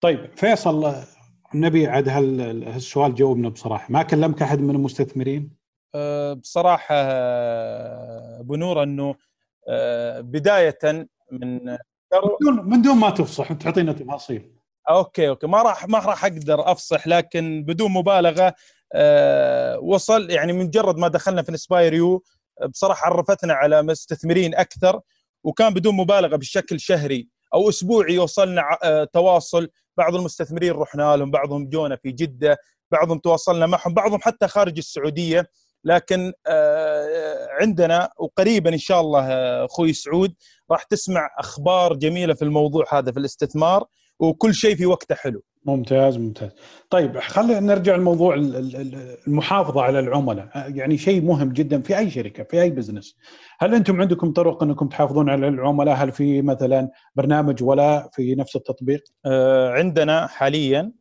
طيب 0.00 0.36
فيصل 0.36 0.94
نبي 1.54 1.86
عاد 1.86 2.08
هالسؤال 2.08 3.14
جاوبنا 3.14 3.48
بصراحة. 3.48 3.86
ما 3.90 4.02
كلمك 4.02 4.42
أحد 4.42 4.60
من 4.60 4.74
المستثمرين؟ 4.74 5.50
أه 5.94 6.32
بصراحة 6.32 6.94
أبو 8.40 8.56
نور 8.56 8.82
أنه 8.82 9.14
أه 9.68 10.20
بداية 10.20 10.78
من 11.32 11.64
من 11.64 11.78
دون 12.42 12.70
من 12.70 12.82
دون 12.82 12.96
ما 12.96 13.10
تفصح 13.10 13.52
تعطينا 13.52 13.92
تفاصيل. 13.92 14.52
okay 14.90 15.28
okay. 15.28 15.46
ما 15.46 15.62
راح 15.62 15.88
ما 15.88 15.98
راح 15.98 16.24
أقدر 16.24 16.72
أفصح 16.72 17.06
لكن 17.08 17.64
بدون 17.64 17.92
مبالغة 17.92 18.54
أه 18.94 19.78
وصل 19.78 20.30
يعني 20.30 20.52
مجرد 20.52 20.96
ما 20.98 21.08
دخلنا 21.08 21.42
في 21.42 21.48
inspireU 21.50 22.22
بصراحة 22.68 23.06
عرفتنا 23.06 23.52
على 23.52 23.82
مستثمرين 23.82 24.54
أكثر 24.54 25.00
وكان 25.44 25.74
بدون 25.74 25.94
مبالغة 25.94 26.36
بشكل 26.36 26.80
شهري 26.80 27.28
أو 27.54 27.68
أسبوعي 27.68 28.14
يوصلنا 28.14 28.78
أه 28.84 29.04
تواصل 29.04 29.68
بعض 29.96 30.14
المستثمرين 30.14 30.72
رحنا 30.72 31.16
لهم 31.16 31.30
بعضهم 31.30 31.68
جونا 31.68 31.96
في 31.96 32.12
جدة 32.12 32.56
بعضهم 32.90 33.18
تواصلنا 33.18 33.66
معهم 33.66 33.94
بعضهم 33.94 34.20
حتى 34.22 34.48
خارج 34.48 34.78
السعودية. 34.78 35.50
لكن 35.86 36.32
آه، 36.46 37.48
عندنا 37.60 38.10
وقريبا 38.18 38.70
إن 38.70 38.78
شاء 38.78 39.00
الله 39.00 39.20
آه، 39.20 39.64
أخوي 39.64 39.92
سعود 39.92 40.34
راح 40.70 40.82
تسمع 40.82 41.28
أخبار 41.38 41.94
جميلة 41.94 42.34
في 42.34 42.42
الموضوع 42.42 42.84
هذا 42.92 43.12
في 43.12 43.18
الاستثمار 43.18 43.84
وكل 44.20 44.54
شيء 44.54 44.76
في 44.76 44.86
وقته 44.86 45.14
حلو. 45.14 45.42
ممتاز 45.66 46.16
ممتاز. 46.16 46.50
طيب 46.90 47.18
خلينا 47.18 47.60
نرجع 47.60 47.96
لموضوع 47.96 48.34
المحافظة 49.26 49.82
على 49.82 49.98
العملاء. 49.98 50.48
يعني 50.54 50.98
شيء 50.98 51.22
مهم 51.22 51.52
جدا 51.52 51.82
في 51.82 51.98
أي 51.98 52.10
شركة 52.10 52.44
في 52.44 52.62
أي 52.62 52.70
بزنس 52.70 53.16
هل 53.58 53.74
أنتم 53.74 54.00
عندكم 54.00 54.32
طرق 54.32 54.62
أنكم 54.62 54.88
تحافظون 54.88 55.30
على 55.30 55.48
العملاء؟ 55.48 55.94
هل 55.94 56.12
في 56.12 56.42
مثلا 56.42 56.90
برنامج 57.14 57.62
ولا 57.62 58.10
في 58.12 58.34
نفس 58.34 58.56
التطبيق؟ 58.56 59.04
عندنا 59.76 60.26
حاليا 60.26 60.92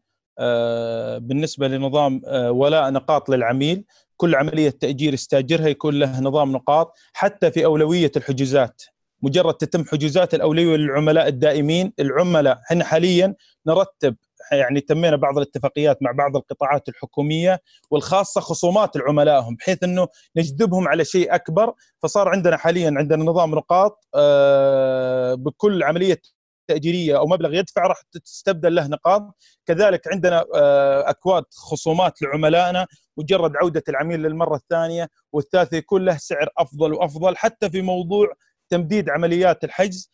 بالنسبة 1.19 1.67
لنظام 1.67 2.21
ولاء 2.49 2.91
نقاط 2.91 3.29
للعميل. 3.29 3.85
كل 4.17 4.35
عملية 4.35 4.69
تأجير 4.69 5.13
يستأجرها 5.13 5.67
يكون 5.67 5.99
له 5.99 6.21
نظام 6.21 6.51
نقاط 6.51 6.93
حتى 7.13 7.51
في 7.51 7.65
أولوية 7.65 8.11
الحجوزات. 8.17 8.81
مجرد 9.21 9.53
تتم 9.53 9.83
حجوزات 9.83 10.33
الأولوية 10.33 10.77
للعملاء 10.77 11.27
الدائمين 11.27 11.93
العملاء 11.99 12.59
إحنا 12.71 12.83
حاليا 12.83 13.35
نرتب 13.67 14.15
يعني 14.51 14.81
تمينا 14.81 15.15
بعض 15.15 15.37
الاتفاقيات 15.37 16.03
مع 16.03 16.11
بعض 16.11 16.35
القطاعات 16.35 16.89
الحكومية 16.89 17.61
والخاصة 17.91 18.41
خصومات 18.41 18.97
لعملائهم 18.97 19.55
بحيث 19.55 19.83
إنه 19.83 20.07
نجذبهم 20.35 20.87
على 20.87 21.05
شيء 21.05 21.35
أكبر. 21.35 21.73
فصار 22.03 22.29
عندنا 22.29 22.57
حاليا 22.57 22.93
عندنا 22.97 23.23
نظام 23.23 23.55
نقاط 23.55 24.07
آه، 24.15 25.33
بكل 25.33 25.83
عملية 25.83 26.21
تأجيرية 26.67 27.17
أو 27.17 27.27
مبلغ 27.27 27.53
يدفع 27.53 27.87
راح 27.87 28.01
تستبدل 28.25 28.75
له 28.75 28.87
نقاط. 28.87 29.35
كذلك 29.65 30.07
عندنا 30.13 30.45
آه، 30.55 31.09
أكواد 31.09 31.43
خصومات 31.51 32.21
لعملائنا 32.21 32.87
مجرد 33.17 33.55
عودة 33.55 33.83
العميل 33.89 34.19
للمرة 34.19 34.55
الثانية 34.55 35.09
والثالثة 35.33 35.77
يكون 35.77 36.05
له 36.05 36.17
سعر 36.17 36.49
أفضل 36.57 36.93
وأفضل 36.93 37.37
حتى 37.37 37.69
في 37.69 37.81
موضوع 37.81 38.27
تمديد 38.69 39.09
عمليات 39.09 39.63
الحجز. 39.63 40.09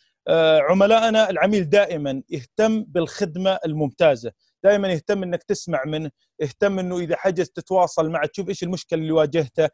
عملائنا 0.69 1.29
العميل 1.29 1.69
دائما 1.69 2.21
يهتم 2.29 2.83
بالخدمة 2.83 3.59
الممتازة. 3.65 4.31
دائما 4.63 4.87
يهتم 4.87 5.23
إنك 5.23 5.43
تسمع 5.43 5.83
منه 5.85 6.11
يهتم 6.39 6.79
إنه 6.79 6.99
إذا 6.99 7.15
حجز 7.15 7.49
تتواصل 7.49 8.09
معه 8.09 8.25
تشوف 8.25 8.49
إيش 8.49 8.63
المشكلة 8.63 8.99
اللي 8.99 9.11
واجهته. 9.11 9.69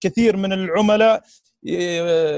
كثير 0.00 0.36
من 0.36 0.52
العملاء 0.52 1.22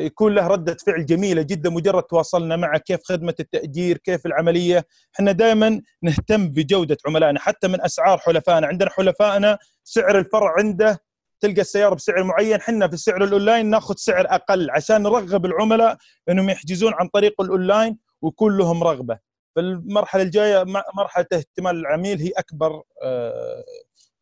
يكون 0.04 0.34
له 0.34 0.46
ردة 0.46 0.76
فعل 0.86 1.06
جميلة 1.06 1.42
جدا 1.42 1.70
مجرد 1.70 2.02
تواصلنا 2.02 2.56
معه 2.56 2.78
كيف 2.78 3.00
خدمة 3.04 3.34
التأجير 3.40 3.96
كيف 3.98 4.26
العملية. 4.26 4.84
إحنا 5.14 5.32
دائما 5.32 5.80
نهتم 6.02 6.48
بجودة 6.48 6.96
عملائنا 7.06 7.40
حتى 7.40 7.68
من 7.68 7.80
أسعار 7.80 8.18
حلفائنا. 8.18 8.66
عندنا 8.66 8.90
حلفائنا 8.90 9.58
سعر 9.84 10.18
الفرع 10.18 10.54
عنده 10.58 11.02
تلقى 11.44 11.60
السيارة 11.60 11.94
بسعر 11.94 12.24
معين 12.24 12.56
إحنا 12.56 12.88
في 12.88 12.96
سعر 12.96 13.24
الأونلاين 13.24 13.70
ناخذ 13.70 13.94
سعر 13.96 14.26
أقل 14.28 14.70
عشان 14.70 15.02
نرغب 15.02 15.46
العملاء 15.46 15.96
إنهم 16.28 16.50
يحجزون 16.50 16.92
عن 16.94 17.08
طريق 17.08 17.40
الأونلاين 17.40 17.98
ويكون 18.22 18.58
لهم 18.58 18.84
رغبة. 18.84 19.18
فالمرحلة 19.56 20.22
الجاية 20.22 20.64
مرحلة 20.96 21.26
اهتمام 21.32 21.76
العميل 21.76 22.20
هي 22.20 22.30
أكبر 22.36 22.82
آه، 23.02 23.64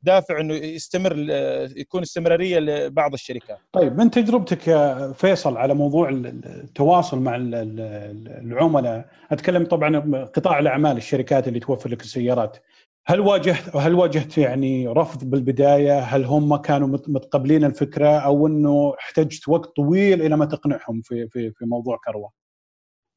دافع 0.02 0.40
إنه 0.40 0.54
يستمر 0.54 1.16
يكون 1.76 2.02
استمرارية 2.02 2.58
لبعض 2.58 3.12
الشركات. 3.12 3.58
طيب 3.72 3.98
من 3.98 4.10
تجربتك 4.10 4.68
يا 4.68 5.12
فيصل 5.12 5.56
على 5.56 5.74
موضوع 5.74 6.08
التواصل 6.08 7.18
مع 7.18 7.36
العملاء، 7.36 9.08
أتكلم 9.30 9.64
طبعا 9.64 10.24
قطاع 10.24 10.58
الأعمال 10.58 10.96
الشركات 10.96 11.48
اللي 11.48 11.60
توفر 11.60 11.90
لك 11.90 12.02
السيارات، 12.02 12.56
هل 13.06 13.20
واجهت 13.20 13.76
هل 13.76 13.94
واجهت 13.94 14.38
يعني 14.38 14.88
رفض 14.88 15.24
بالبداية؟ 15.24 15.98
هل 15.98 16.24
هم 16.24 16.56
كانوا 16.56 16.88
متقبلين 16.88 17.64
الفكرة 17.64 18.08
أو 18.08 18.46
إنه 18.46 18.94
احتجت 18.98 19.48
وقت 19.48 19.76
طويل 19.76 20.22
إلى 20.22 20.36
ما 20.36 20.44
تقنعهم 20.44 21.00
في 21.02 21.28
في 21.28 21.50
في 21.50 21.64
موضوع 21.64 21.98
كروه؟ 22.04 22.30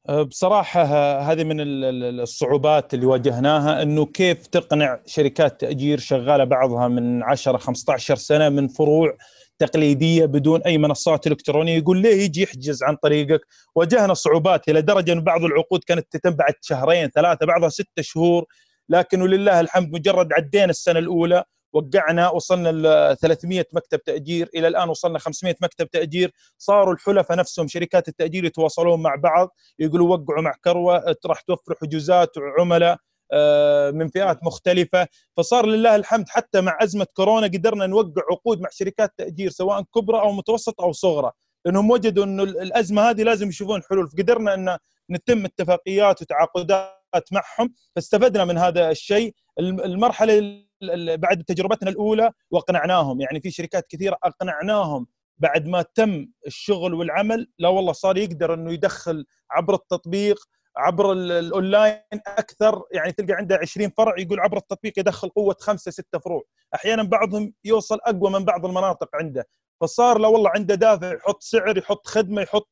أه، 0.08 0.22
بصراحة 0.22 0.82
هذه 1.18 1.44
من 1.44 1.56
الصعوبات 1.60 2.94
اللي 2.94 3.06
واجهناها 3.06 3.82
إنه 3.82 4.06
كيف 4.06 4.46
تقنع 4.46 5.00
شركات 5.06 5.60
تأجير 5.60 5.98
شغالة 5.98 6.44
بعضها 6.44 6.88
من 6.88 7.22
10 7.22 7.56
15 7.56 8.16
سنة 8.16 8.48
من 8.48 8.68
فروع 8.68 9.16
تقليدية 9.58 10.26
بدون 10.26 10.62
أي 10.62 10.78
منصات 10.78 11.26
إلكترونية 11.26 11.78
يقول 11.78 11.98
ليه 11.98 12.24
يجي 12.24 12.42
يحجز 12.42 12.82
عن 12.82 12.96
طريقك 12.96 13.40
واجهنا 13.74 14.14
صعوبات 14.14 14.68
إلى 14.68 14.82
درجة 14.82 15.12
إن 15.12 15.20
بعض 15.20 15.44
العقود 15.44 15.84
كانت 15.84 16.06
تتم 16.10 16.30
بعد 16.30 16.54
شهرين 16.60 17.08
ثلاثة 17.08 17.46
بعضها 17.46 17.68
ستة 17.68 18.02
شهور 18.02 18.44
لكن 18.88 19.22
ولله 19.22 19.60
الحمد 19.60 19.92
مجرد 19.92 20.32
عدينا 20.32 20.70
السنة 20.70 20.98
الأولى 20.98 21.44
وقعنا 21.72 22.30
وصلنا 22.30 22.68
ل 23.12 23.16
300 23.16 23.64
مكتب 23.72 24.02
تأجير 24.02 24.48
إلى 24.54 24.68
الآن 24.68 24.88
وصلنا 24.88 25.18
500 25.18 25.54
مكتب 25.62 25.90
تأجير. 25.90 26.32
صاروا 26.58 26.94
الحلفاء 26.94 27.38
نفسهم 27.38 27.68
شركات 27.68 28.08
التأجير 28.08 28.44
يتواصلون 28.44 29.02
مع 29.02 29.14
بعض 29.14 29.48
يقولوا 29.78 30.16
وقعوا 30.16 30.42
مع 30.42 30.54
كروة 30.64 31.16
راح 31.26 31.40
توفر 31.40 31.74
حجوزات 31.82 32.36
وعملاء 32.38 32.98
آه، 33.32 33.90
من 33.90 34.08
فئات 34.08 34.44
مختلفة. 34.44 35.06
فصار 35.36 35.66
لله 35.66 35.96
الحمد 35.96 36.28
حتى 36.28 36.60
مع 36.60 36.78
أزمة 36.82 37.06
كورونا 37.14 37.46
قدرنا 37.46 37.86
نوقع 37.86 38.22
عقود 38.30 38.60
مع 38.60 38.68
شركات 38.72 39.12
تأجير 39.18 39.50
سواء 39.50 39.82
كبرى 39.94 40.20
أو 40.20 40.32
متوسطة 40.32 40.84
أو 40.84 40.92
صغرى. 40.92 41.30
لأنهم 41.64 41.90
وجدوا 41.90 42.24
أنه 42.24 42.42
الأزمة 42.42 43.10
هذه 43.10 43.22
لازم 43.22 43.48
يشوفون 43.48 43.82
حلول 43.90 44.08
فقدرنا 44.08 44.54
أن 44.54 44.78
نتم 45.10 45.44
اتفاقيات 45.44 46.22
وتعاقدات 46.22 46.95
معهم 47.32 47.74
فاستفدنا 47.94 48.44
من 48.44 48.58
هذا 48.58 48.90
الشيء. 48.90 49.34
المرحلة 49.58 50.62
بعد 51.16 51.44
تجربتنا 51.44 51.90
الأولى 51.90 52.30
واقنعناهم 52.50 53.20
يعني 53.20 53.40
في 53.40 53.50
شركات 53.50 53.86
كثيرة 53.88 54.18
أقنعناهم 54.24 55.06
بعد 55.38 55.66
ما 55.66 55.84
تم 55.94 56.28
الشغل 56.46 56.94
والعمل. 56.94 57.48
لا 57.58 57.68
والله 57.68 57.92
صار 57.92 58.16
يقدر 58.16 58.54
إنه 58.54 58.72
يدخل 58.72 59.26
عبر 59.50 59.74
التطبيق 59.74 60.36
عبر 60.76 61.12
الأونلاين 61.12 62.00
أكثر. 62.26 62.82
يعني 62.92 63.12
تلقى 63.12 63.32
عنده 63.32 63.56
20 63.56 63.90
فرع 63.90 64.14
يقول 64.18 64.40
عبر 64.40 64.56
التطبيق 64.56 64.98
يدخل 64.98 65.28
قوة 65.28 65.56
خمسة 65.60 65.90
ستة 65.90 66.18
فروع، 66.18 66.42
أحيانا 66.74 67.02
بعضهم 67.02 67.52
يوصل 67.64 67.98
أقوى 68.06 68.30
من 68.30 68.44
بعض 68.44 68.66
المناطق 68.66 69.08
عنده، 69.14 69.48
فصار 69.80 70.18
لا 70.18 70.28
والله 70.28 70.50
عنده 70.50 70.74
دافع 70.74 71.14
يحط 71.14 71.42
سعر 71.42 71.78
يحط 71.78 72.06
خدمة 72.06 72.42
يحط 72.42 72.68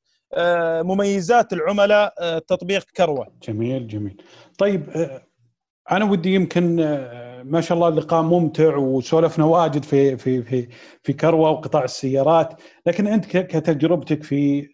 مميزات 0.83 1.53
العملاء 1.53 2.15
آه، 2.21 2.39
تطبيق 2.39 2.85
كروة. 2.97 3.27
جميل 3.43 3.89
جميل. 3.89 4.23
طيب 4.59 4.91
آه، 4.91 5.27
أنا 5.91 6.05
ودي 6.05 6.35
يمكن 6.35 6.77
ما 7.45 7.61
شاء 7.61 7.77
الله 7.77 7.89
اللقاء 7.89 8.23
ممتع 8.23 8.77
وسولفنا 8.77 9.45
واجد 9.45 9.83
في 9.83 10.17
في 10.17 10.43
في 10.43 10.69
في 11.03 11.13
كروة 11.13 11.51
وقطاع 11.51 11.85
السيارات، 11.85 12.63
لكن 12.87 13.07
أنت 13.07 13.25
كتجربتك 13.27 14.23
في 14.23 14.69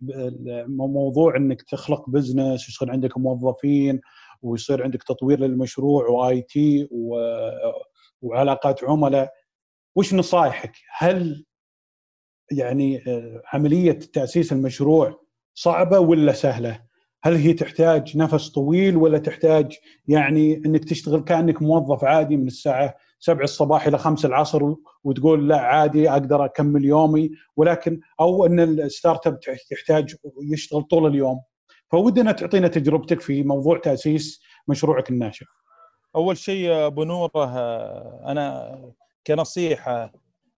موضوع 0.68 1.36
إنك 1.36 1.62
تخلق 1.62 2.10
business 2.10 2.68
يصير 2.68 2.90
عندك 2.90 3.18
موظفين 3.18 4.00
ويصير 4.42 4.82
عندك 4.82 5.02
تطوير 5.02 5.40
للمشروع 5.40 6.06
و 6.08 6.42
IT 6.42 6.88
وعلاقات 8.22 8.84
عملاء 8.84 9.32
وش 9.96 10.14
نصائحك؟ 10.14 10.72
هل 10.98 11.44
يعني 12.52 13.02
عملية 13.52 13.92
تأسيس 13.92 14.52
المشروع 14.52 15.19
صعبة 15.54 15.98
ولا 15.98 16.32
سهلة؟ 16.32 16.90
هل 17.22 17.34
هي 17.34 17.52
تحتاج 17.52 18.16
نفس 18.16 18.48
طويل 18.48 18.96
ولا 18.96 19.18
تحتاج 19.18 19.78
يعني 20.08 20.56
إنك 20.66 20.84
تشتغل 20.84 21.20
كأنك 21.20 21.62
موظف 21.62 22.04
عادي 22.04 22.36
من 22.36 22.46
الساعة 22.46 22.94
7 23.18 23.44
الصباح 23.44 23.86
إلى 23.86 23.98
5 23.98 24.26
العصر 24.28 24.74
وتقول 25.04 25.48
لا 25.48 25.60
عادي 25.60 26.10
أقدر 26.10 26.44
أكمل 26.44 26.84
يومي 26.84 27.30
ولكن 27.56 28.00
أو 28.20 28.46
إن 28.46 28.60
الستارت 28.60 29.26
أب 29.26 29.38
يحتاج 29.72 30.14
يشتغل 30.42 30.82
طول 30.82 31.06
اليوم 31.06 31.40
فودنا 31.90 32.32
تعطينا 32.32 32.68
تجربتك 32.68 33.20
في 33.20 33.42
موضوع 33.42 33.78
تأسيس 33.78 34.42
مشروعك 34.68 35.10
الناشئ. 35.10 35.44
أول 36.16 36.36
شيء 36.36 36.72
أبو 36.72 37.04
نوره 37.04 37.54
أنا 38.30 38.78
كنصيحة 39.26 40.12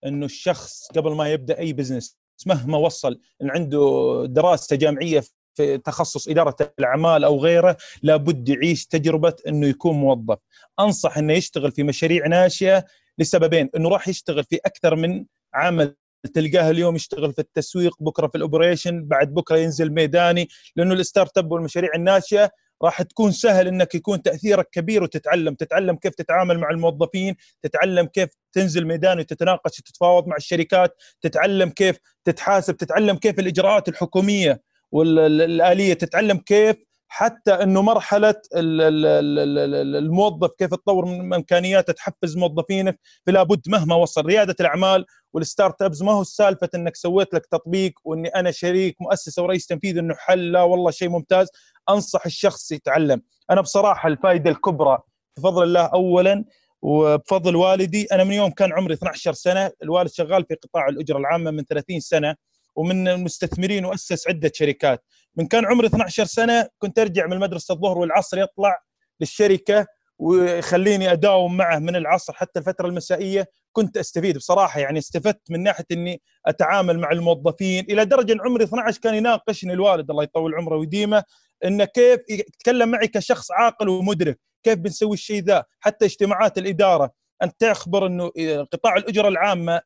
إنه 0.07 0.26
الشخص 0.26 0.88
قبل 0.96 1.14
ما 1.14 1.33
يبدأ 1.33 1.59
أي 1.59 1.72
business 1.72 2.21
مهما 2.46 2.78
وصل 2.78 3.20
إن 3.42 3.50
عنده 3.50 3.81
دراسة 4.28 4.76
جامعية 4.76 5.22
في 5.55 5.78
تخصص 5.78 6.28
إدارة 6.28 6.57
الأعمال 6.78 7.24
أو 7.24 7.40
غيره 7.40 7.76
لابد 8.02 8.48
يعيش 8.48 8.87
تجربة 8.87 9.35
إنه 9.48 9.66
يكون 9.66 9.94
موظف. 9.94 10.38
أنصح 10.81 11.18
إنه 11.18 11.33
يشتغل 11.33 11.72
في 11.72 11.83
مشاريع 11.83 12.26
ناشئة 12.26 12.85
لسببين 13.18 13.70
إنه 13.76 13.88
راح 13.88 14.09
يشتغل 14.09 14.44
في 14.44 14.59
أكثر 14.66 14.96
من 14.96 15.24
عمل 15.55 15.96
تلقاه 16.35 16.70
اليوم 16.70 16.96
يشتغل 16.96 17.33
في 17.33 17.38
التسويق 17.38 17.96
بكرة 18.00 18.26
في 18.26 18.35
ال 18.35 18.41
operation 18.41 19.05
بعد 19.05 19.35
بكرة 19.35 19.57
ينزل 19.57 19.92
ميداني 19.92 20.48
لأنه 20.76 20.94
ال 20.94 21.38
startup 21.38 21.53
والمشاريع 21.52 21.90
الناشئة 21.94 22.50
راح 22.85 23.03
تكون 23.03 23.33
سهل 23.33 23.68
إنك 23.68 23.95
يكون 23.95 24.23
تأثيرك 24.23 24.68
كبير 24.73 25.03
وتتعلم 25.03 25.55
تتعلم 25.55 25.97
كيف 25.97 26.14
تتعامل 26.14 26.59
مع 26.59 26.71
الموظفين 26.71 27.37
تتعلم 27.62 28.07
كيف 28.07 28.29
تنزل 28.53 28.87
ميدان 28.87 29.18
وتتناقش 29.18 29.79
وتتفاوض 29.79 30.27
مع 30.27 30.37
الشركات 30.37 30.97
تتعلم 31.21 31.68
كيف 31.71 31.97
تتحاسب 32.25 32.77
تتعلم 32.77 33.16
كيف 33.16 33.38
الإجراءات 33.38 33.88
الحكومية 33.88 34.62
والاليه 34.92 35.95
تتعلم 35.95 36.37
كيف 36.37 36.77
حتى 37.09 37.53
إنه 37.53 37.83
مرحلة 37.83 38.35
الموظف 38.55 40.51
كيف 40.59 40.71
تطور 40.71 41.05
من 41.05 41.35
إمكانياته 41.35 41.92
تحفز 41.92 42.37
موظفينك 42.37 43.01
فلا 43.27 43.42
بد 43.42 43.62
مهما 43.68 43.95
وصل. 43.95 44.27
ريادة 44.27 44.57
الأعمال 44.61 45.05
وال 45.33 45.83
startups 45.83 46.03
ما 46.03 46.12
هو 46.12 46.25
سالفة 46.25 46.68
إنك 46.75 46.97
سويت 46.97 47.35
لك 47.35 47.47
تطبيق 47.47 47.92
وإني 48.05 48.29
أنا 48.29 48.51
شريك 48.51 48.97
مؤسسة 49.01 49.42
ورئيس 49.42 49.66
تنفيذي 49.66 50.01
إنه 50.01 50.14
حل 50.14 50.53
لا 50.53 50.62
والله 50.62 50.90
شيء 50.90 51.09
ممتاز. 51.09 51.49
أنصح 51.88 52.27
الشخص 52.27 52.73
يتعلم. 52.73 53.23
أنا 53.51 53.61
بصراحة 53.61 54.09
الفائدة 54.09 54.51
الكبرى 54.51 54.99
بفضل 55.37 55.62
الله 55.62 55.81
اولا 55.87 56.45
وبفضل 56.83 57.57
والدي 57.57 58.07
أنا 58.12 58.25
من 58.25 58.33
يوم 58.33 58.51
كان 58.51 58.73
عمري 58.73 58.95
12 58.95 59.33
سنة 59.33 59.71
الوالد 59.83 60.11
شغال 60.11 60.45
في 60.45 60.55
قطاع 60.55 60.88
الأجرة 60.88 61.18
العامة 61.18 61.51
من 61.51 61.64
30 61.64 62.01
سنة 62.01 62.35
ومن 62.77 63.09
المستثمرين 63.09 63.85
وأسس 63.85 64.29
عدة 64.29 64.53
شركات. 64.55 65.05
من 65.37 65.47
كان 65.47 65.66
عمري 65.66 65.87
12 65.87 66.25
سنة 66.25 66.68
كنت 66.79 66.99
أرجع 66.99 67.27
من 67.27 67.38
مدرسة 67.38 67.75
الظهر 67.75 67.99
والعصر 67.99 68.38
يطلع 68.38 68.83
للشركة 69.21 69.87
ويخليني 70.18 71.12
أداوم 71.12 71.57
معه 71.57 71.79
من 71.79 71.97
العصر 71.97 72.33
حتى 72.33 72.59
الفترة 72.59 72.87
المسائية. 72.87 73.49
كنت 73.73 73.97
أستفيد 73.97 74.37
بصراحة 74.37 74.81
يعني 74.81 74.99
استفدت 74.99 75.51
من 75.51 75.62
ناحية 75.62 75.85
إني 75.92 76.23
أتعامل 76.47 76.99
مع 76.99 77.11
الموظفين. 77.12 77.85
إلى 77.90 78.05
درجة 78.05 78.33
إن 78.33 78.40
عمري 78.40 78.64
12 78.64 79.01
كان 79.01 79.14
يناقشني 79.14 79.73
الوالد 79.73 80.11
الله 80.11 80.23
يطول 80.23 80.55
عمره 80.55 80.77
ويديمه. 80.77 81.25
انه 81.64 81.85
كيف 81.85 82.20
يتكلم 82.31 82.88
معي 82.88 83.09
كشخص 83.09 83.51
عاقل 83.51 83.88
ومدرك. 83.88 84.40
كيف 84.62 84.75
بنسوي 84.75 85.14
الشيء 85.14 85.42
ذا؟ 85.42 85.64
حتى 85.81 86.05
اجتماعات 86.05 86.59
الإدارة. 86.59 87.12
انت 87.42 87.61
تخبر 87.61 88.07
إنه 88.07 88.31
قطاع 88.72 88.96
الأجرة 88.96 89.29
العامة 89.29 89.81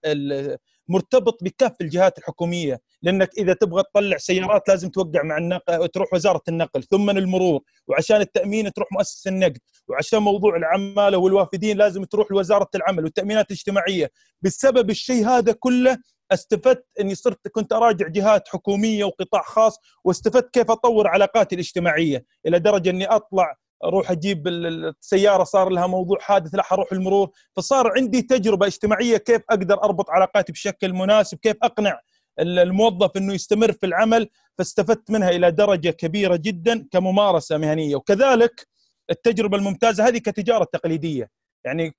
مرتبط 0.89 1.45
بكافه 1.45 1.77
الجهات 1.81 2.19
الحكومية. 2.19 2.81
لأنك 3.03 3.31
إذا 3.39 3.53
تبغى 3.53 3.83
تطلع 3.83 4.17
سيارات 4.17 4.69
لازم 4.69 4.91
توقع 4.91 5.23
مع 5.23 5.39
النقل 5.39 5.89
تروح 5.89 6.15
وزارة 6.15 6.43
النقل 6.49 6.83
ثم 6.83 7.11
المرور 7.11 7.61
وعشان 7.89 8.21
التأمين 8.21 8.73
تروح 8.73 8.93
مؤسسة 8.93 9.29
النقد 9.29 9.59
وعشان 9.89 10.19
موضوع 10.19 10.57
العمالة 10.57 11.19
والوافدين 11.19 11.77
لازم 11.77 12.05
تروح 12.05 12.33
لوزارة 12.33 12.69
العمل 12.75 13.05
والتأمينات 13.05 13.47
الاجتماعية. 13.51 14.11
بسبب 14.43 14.91
الشيء 14.91 15.27
هذا 15.27 15.53
كله 15.53 15.99
استفدت 16.33 16.87
اني 17.01 17.15
صرت 17.15 17.49
كنت 17.49 17.73
اراجع 17.73 18.09
جهات 18.09 18.49
حكومية 18.49 19.05
وقطاع 19.05 19.43
خاص 19.43 19.79
واستفدت 20.05 20.51
كيف 20.55 20.71
اطور 20.71 21.09
علاقاتي 21.09 21.55
الاجتماعية. 21.55 22.25
إلى 22.47 22.59
درجة 22.59 22.91
اني 22.91 23.07
اطلع 23.07 23.57
أروح 23.85 24.11
أجيب 24.11 24.49
السيارة 24.49 25.45
صار 25.45 25.69
لها 25.69 25.87
موضوع 25.87 26.19
حادث 26.21 26.55
لا 26.55 26.62
أروح 26.73 26.93
المرور. 26.93 27.31
فصار 27.57 27.93
عندي 27.97 28.23
تجربة 28.23 28.67
اجتماعية 28.67 29.17
كيف 29.17 29.43
أقدر 29.51 29.83
اربط 29.83 30.11
علاقاتي 30.11 30.53
بشكل 30.53 30.93
مناسب 30.93 31.39
كيف 31.39 31.57
اقنع 31.62 32.01
الموظف 32.41 33.17
انه 33.17 33.35
يستمر 33.35 33.73
في 33.73 33.87
العمل. 33.87 34.29
فاستفدت 34.59 35.11
منها 35.11 35.31
إلى 35.31 35.51
درجة 35.51 35.91
كبيرة 35.91 36.37
جدا 36.37 36.87
كممارسة 36.91 37.59
مهنية. 37.59 37.97
وكذلك 37.97 38.67
التجربة 39.11 39.57
الممتازة 39.57 40.09
هذه 40.09 40.19
كتجارة 40.19 40.65
تقليدية. 40.65 41.31
يعني 41.67 41.95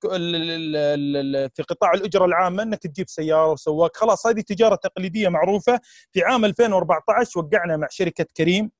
في 1.56 1.64
قطاع 1.70 1.92
الأجرة 1.94 2.26
العامة 2.26 2.64
إنك 2.64 2.80
تجيب 2.84 3.10
سيارة 3.10 3.52
وسواق. 3.52 3.98
خلاص 3.98 4.28
هذه 4.28 4.42
تجارة 4.42 4.76
تقليدية 4.76 5.30
معروفة. 5.30 5.80
في 6.14 6.24
عام 6.24 6.46
2014 6.46 7.40
وقعنا 7.40 7.78
مع 7.78 7.88
شركة 7.90 8.26
كريم 8.38 8.72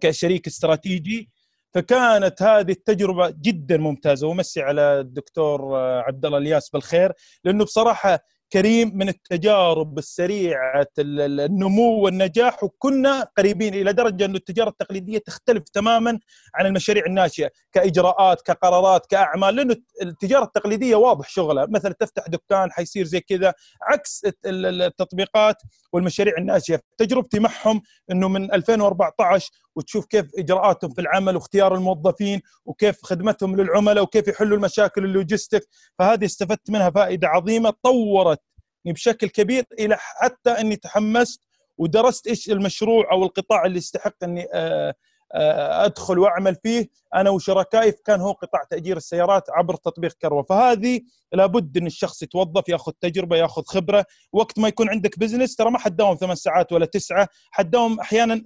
كشريك 0.00 0.46
استراتيجي. 0.46 1.30
فكانت 1.74 2.42
هذه 2.42 2.70
التجربة 2.70 3.34
جدا 3.40 3.76
ممتازة. 3.76 4.26
ومسي 4.26 4.62
على 4.62 5.00
الدكتور 5.00 5.76
عبد 5.78 6.26
الله 6.26 6.38
الياس 6.38 6.70
بالخير 6.70 7.12
لأنه 7.44 7.64
بصراحة 7.64 8.18
كريم 8.52 8.92
من 8.94 9.08
التجارب 9.08 9.98
السريعة 9.98 10.86
النمو 10.98 12.00
والنجاح 12.04 12.64
وكنا 12.64 13.28
قريبين 13.38 13.74
إلى 13.74 13.92
درجة 13.92 14.24
انه 14.24 14.36
التجارة 14.36 14.68
التقليدية 14.68 15.18
تختلف 15.18 15.62
تماما 15.68 16.18
عن 16.54 16.66
المشاريع 16.66 17.06
الناشئة 17.06 17.50
كإجراءات 17.72 18.42
كقرارات 18.42 19.06
كأعمال 19.06 19.56
لأنه 19.56 19.76
التجارة 20.02 20.44
التقليدية 20.44 20.96
واضح 20.96 21.28
شغلها. 21.28 21.66
مثلا 21.70 21.92
تفتح 21.92 22.28
دكان 22.28 22.72
حيصير 22.72 23.04
زي 23.04 23.20
كذا 23.20 23.54
عكس 23.82 24.22
التطبيقات 24.46 25.56
والمشاريع 25.92 26.34
الناشئة. 26.38 26.80
تجربتي 26.98 27.38
معهم 27.38 27.82
إنه 28.10 28.28
من 28.28 28.52
2014 28.52 29.50
وتشوف 29.76 30.06
كيف 30.06 30.26
إجراءاتهم 30.38 30.90
في 30.90 31.00
العمل 31.00 31.36
واختيار 31.36 31.74
الموظفين 31.74 32.40
وكيف 32.64 33.02
خدمتهم 33.02 33.56
للعملاء 33.56 34.04
وكيف 34.04 34.28
يحلوا 34.28 34.56
المشاكل 34.56 35.04
اللوجستيك. 35.04 35.68
فهذه 35.98 36.24
استفدت 36.24 36.70
منها 36.70 36.90
فائدة 36.90 37.28
عظيمة 37.28 37.74
طورت 37.82 38.40
بشكل 38.84 39.28
كبير 39.28 39.64
إلى 39.78 39.96
حتى 39.98 40.50
إني 40.50 40.76
تحمست 40.76 41.42
ودرست 41.78 42.26
إيش 42.26 42.50
المشروع 42.50 43.12
أو 43.12 43.24
القطاع 43.24 43.66
اللي 43.66 43.78
يستحق 43.78 44.24
إني 44.24 44.46
آه 44.54 44.94
أدخل 45.32 46.18
وأعمل 46.18 46.54
فيه. 46.54 46.88
أنا 47.14 47.30
وشركائي 47.30 47.92
كان 47.92 48.20
هو 48.20 48.32
قطاع 48.32 48.64
تأجير 48.70 48.96
السيارات 48.96 49.50
عبر 49.50 49.74
تطبيق 49.74 50.12
كروة. 50.12 50.42
فهذه 50.42 51.00
لابد 51.32 51.76
إن 51.76 51.86
الشخص 51.86 52.22
يتوظف 52.22 52.68
يأخذ 52.68 52.92
تجربة 53.00 53.36
يأخذ 53.36 53.62
خبرة. 53.64 54.04
وقت 54.32 54.58
ما 54.58 54.68
يكون 54.68 54.88
عندك 54.90 55.18
بزنس 55.18 55.56
ترى 55.56 55.70
ما 55.70 55.78
حتداوم 55.78 56.16
ثمان 56.16 56.36
ساعات 56.36 56.72
ولا 56.72 56.86
تسعة. 56.86 57.28
حتداوم 57.50 58.00
أحيانا 58.00 58.42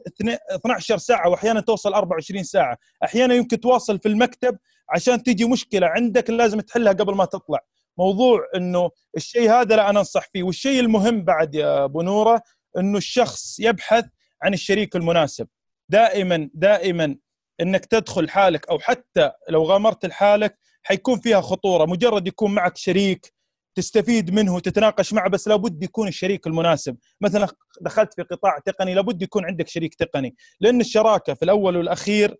12 0.54 0.98
ساعة 0.98 1.28
وأحيانا 1.28 1.60
توصل 1.60 1.92
24 1.94 2.44
ساعة. 2.44 2.76
أحيانا 3.04 3.34
يمكن 3.34 3.60
تواصل 3.60 3.98
في 3.98 4.08
المكتب 4.08 4.58
عشان 4.90 5.22
تيجي 5.22 5.44
مشكلة 5.44 5.86
عندك 5.86 6.30
لازم 6.30 6.60
تحلها 6.60 6.92
قبل 6.92 7.14
ما 7.14 7.24
تطلع. 7.24 7.58
موضوع 7.98 8.40
إنه 8.56 8.90
الشيء 9.16 9.50
هذا 9.50 9.76
لا 9.76 9.90
أنا 9.90 9.98
أنصح 9.98 10.28
فيه. 10.32 10.42
والشيء 10.42 10.80
المهم 10.80 11.24
بعد 11.24 11.54
يا 11.54 11.84
أبو 11.84 12.02
نورة 12.02 12.42
إنه 12.78 12.98
الشخص 12.98 13.60
يبحث 13.60 14.04
عن 14.42 14.54
الشريك 14.54 14.96
المناسب. 14.96 15.48
دائما 15.90 16.50
دائما 16.54 17.16
إنك 17.60 17.86
تدخل 17.86 18.28
حالك 18.30 18.68
أو 18.68 18.78
حتى 18.78 19.30
لو 19.48 19.62
غامرت 19.64 20.06
لحالك 20.06 20.58
حيكون 20.82 21.20
فيها 21.20 21.40
خطورة. 21.40 21.86
مجرد 21.86 22.26
يكون 22.26 22.54
معك 22.54 22.76
شريك 22.76 23.32
تستفيد 23.74 24.30
منه 24.30 24.54
وتتناقش 24.54 25.12
معه 25.12 25.30
بس 25.30 25.48
لابد 25.48 25.82
يكون 25.82 26.08
الشريك 26.08 26.46
المناسب. 26.46 26.96
مثلا 27.20 27.48
دخلت 27.80 28.14
في 28.14 28.22
قطاع 28.22 28.58
تقني 28.58 28.94
لابد 28.94 29.22
يكون 29.22 29.44
عندك 29.44 29.68
شريك 29.68 29.94
تقني 29.94 30.36
لأن 30.60 30.80
الشراكة 30.80 31.34
في 31.34 31.42
الأول 31.42 31.76
والأخير 31.76 32.36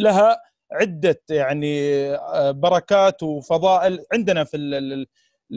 لها 0.00 0.38
عدة 0.72 1.22
يعني 1.30 2.06
آه، 2.14 2.50
بركات 2.50 3.22
وفضائل 3.22 4.04
عندنا 4.12 4.44
في 4.44 5.06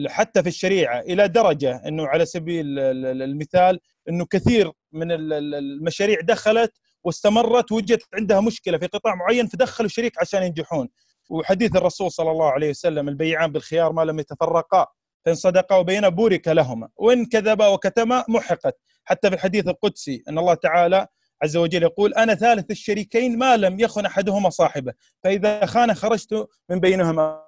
حتى 0.08 0.42
في 0.42 0.48
الشريعة 0.48 1.00
إلى 1.00 1.28
درجة 1.28 1.82
إنه 1.88 2.06
على 2.06 2.26
سبيل 2.26 2.78
المثال 2.78 3.80
إنه 4.08 4.26
كثير 4.26 4.72
من 4.92 5.08
المشاريع 5.12 6.20
دخلت 6.20 6.72
واستمرت 7.04 7.72
وجدت 7.72 8.06
عندها 8.14 8.40
مشكلة 8.40 8.78
في 8.78 8.86
قطاع 8.86 9.14
معين 9.14 9.46
فدخلوا 9.46 9.88
شريك 9.88 10.18
عشان 10.20 10.42
ينجحون. 10.42 10.88
وحديث 11.30 11.76
الرسول 11.76 12.10
صلى 12.10 12.30
الله 12.30 12.50
عليه 12.50 12.70
وسلم 12.70 13.08
البيعان 13.08 13.52
بالخيار 13.52 13.92
ما 13.92 14.02
لم 14.02 14.18
يتفرقا 14.18 14.86
فإن 15.24 15.34
صدقا 15.34 15.76
وبينا 15.76 16.08
بورك 16.08 16.48
لهما. 16.48 16.88
وإن 16.96 17.26
كذبا 17.26 17.66
وكتما 17.66 18.24
محقت. 18.28 18.78
حتى 19.04 19.28
في 19.28 19.34
الحديث 19.34 19.68
القدسي 19.68 20.22
إن 20.28 20.38
الله 20.38 20.54
تعالى 20.54 21.06
عز 21.42 21.56
وجل 21.56 21.82
يقول 21.82 22.14
أنا 22.14 22.34
ثالث 22.34 22.70
الشريكين 22.70 23.38
ما 23.38 23.56
لم 23.56 23.80
يخن 23.80 24.06
أحدهما 24.06 24.50
صاحبه. 24.50 24.92
فإذا 25.24 25.66
خان 25.66 25.94
خرجت 25.94 26.48
من 26.70 26.80
بينهما. 26.80 27.42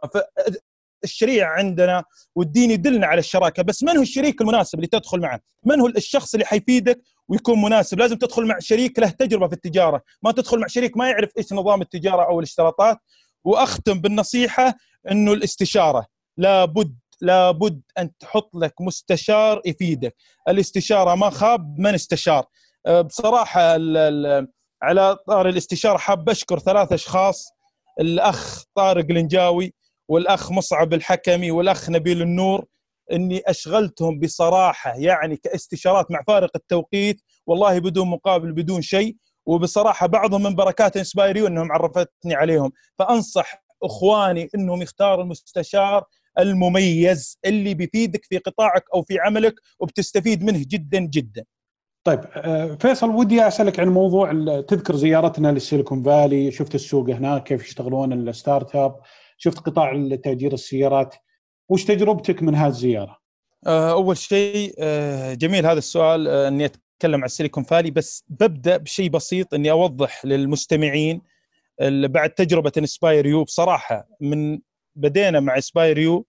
الشريعة 1.04 1.52
عندنا 1.52 2.04
والدين 2.34 2.70
يدلنا 2.70 3.06
على 3.06 3.18
الشراكة 3.18 3.62
بس 3.62 3.82
من 3.82 3.96
هو 3.96 4.02
الشريك 4.02 4.40
المناسب 4.40 4.78
اللي 4.78 4.86
تدخل 4.86 5.20
معه؟ 5.20 5.40
من 5.64 5.80
هو 5.80 5.86
الشخص 5.86 6.34
اللي 6.34 6.46
حيفيدك 6.46 7.02
ويكون 7.28 7.62
مناسب؟ 7.62 7.98
لازم 7.98 8.16
تدخل 8.16 8.46
مع 8.46 8.58
شريك 8.58 8.98
له 8.98 9.08
تجربة 9.08 9.48
في 9.48 9.52
التجارة 9.52 10.02
ما 10.22 10.32
تدخل 10.32 10.58
مع 10.58 10.66
شريك 10.66 10.96
ما 10.96 11.08
يعرف 11.08 11.30
إيش 11.38 11.52
نظام 11.52 11.82
التجارة 11.82 12.22
أو 12.22 12.38
الاشتراطات 12.38 12.98
وأختم 13.44 14.00
بالنصيحة 14.00 14.74
إنه 15.10 15.32
الاستشارة 15.32 16.06
لابد 16.36 16.96
لابد 17.20 17.82
أن 17.98 18.10
تحط 18.18 18.56
لك 18.56 18.74
مستشار 18.80 19.62
يفيدك 19.66 20.16
الاستشارة 20.48 21.14
ما 21.14 21.30
خاب 21.30 21.78
من 21.78 21.94
استشار. 21.94 22.46
أه، 22.86 23.00
بصراحة 23.00 23.60
على 24.82 25.16
طار 25.26 25.48
الاستشارة 25.48 25.98
حاب 25.98 26.30
أشكر 26.30 26.58
ثلاث 26.58 26.92
أشخاص 26.92 27.44
الأخ 28.00 28.64
طارق 28.74 29.04
الإنجاوي 29.10 29.74
والأخ 30.08 30.52
مصعب 30.52 30.94
الحكمي 30.94 31.50
والأخ 31.50 31.90
نبيل 31.90 32.22
النور 32.22 32.64
إني 33.12 33.42
أشغلتهم 33.46 34.18
بصراحة 34.18 34.94
يعني 34.96 35.36
كاستشارات 35.36 36.10
مع 36.10 36.22
فارق 36.26 36.50
التوقيت 36.56 37.22
والله 37.46 37.78
بدون 37.78 38.08
مقابل 38.08 38.52
بدون 38.52 38.82
شيء 38.82 39.16
وبصراحة 39.46 40.06
بعضهم 40.06 40.42
من 40.42 40.54
بركات 40.54 40.96
inspireU 40.96 41.46
انهم 41.46 41.72
عرفتني 41.72 42.34
عليهم 42.34 42.72
فأنصح 42.98 43.64
إخواني 43.82 44.48
إنهم 44.54 44.82
يختاروا 44.82 45.24
المستشار 45.24 46.04
المميز 46.38 47.38
اللي 47.44 47.74
بيفيدك 47.74 48.24
في 48.24 48.38
قطاعك 48.38 48.84
أو 48.94 49.02
في 49.02 49.18
عملك 49.18 49.54
وبتستفيد 49.78 50.44
منه 50.44 50.64
جدا 50.68 50.98
جدا. 50.98 51.44
طيب 52.04 52.20
آه، 52.36 52.74
فيصل 52.80 53.10
ودي 53.10 53.46
أسألك 53.46 53.80
عن 53.80 53.88
موضوع 53.88 54.32
تذكر 54.60 54.96
زيارتنا 54.96 55.52
للسيليكون 55.52 56.02
فالي، 56.02 56.50
شفت 56.50 56.74
السوق 56.74 57.10
هناك 57.10 57.42
كيف 57.42 57.64
يشتغلون 57.64 58.12
ال 58.12 58.76
startup، 58.76 59.00
شفت 59.36 59.58
قطاع 59.58 60.08
تاجير 60.24 60.52
السيارات. 60.52 61.14
وش 61.68 61.84
تجربتك 61.84 62.42
من 62.42 62.54
هذه 62.54 62.68
الزيارة؟ 62.68 63.18
آه، 63.66 63.92
أول 63.92 64.16
شيء 64.16 64.74
آه، 64.78 65.34
جميل 65.34 65.66
هذا 65.66 65.78
السؤال 65.78 66.28
آه، 66.28 66.48
إني 66.48 66.64
أتكلم 66.64 67.20
عن 67.20 67.24
السيليكون 67.24 67.64
فالي 67.64 67.90
بس 67.90 68.24
ببدأ 68.28 68.76
بشيء 68.76 69.10
بسيط 69.10 69.54
إني 69.54 69.70
أوضح 69.70 70.24
للمستمعين 70.24 71.22
بعد 71.90 72.30
تجربة 72.30 72.72
inspireU. 72.78 73.44
بصراحة 73.44 74.08
من 74.20 74.58
بدينا 74.96 75.40
مع 75.40 75.56
inspireU 75.56 76.26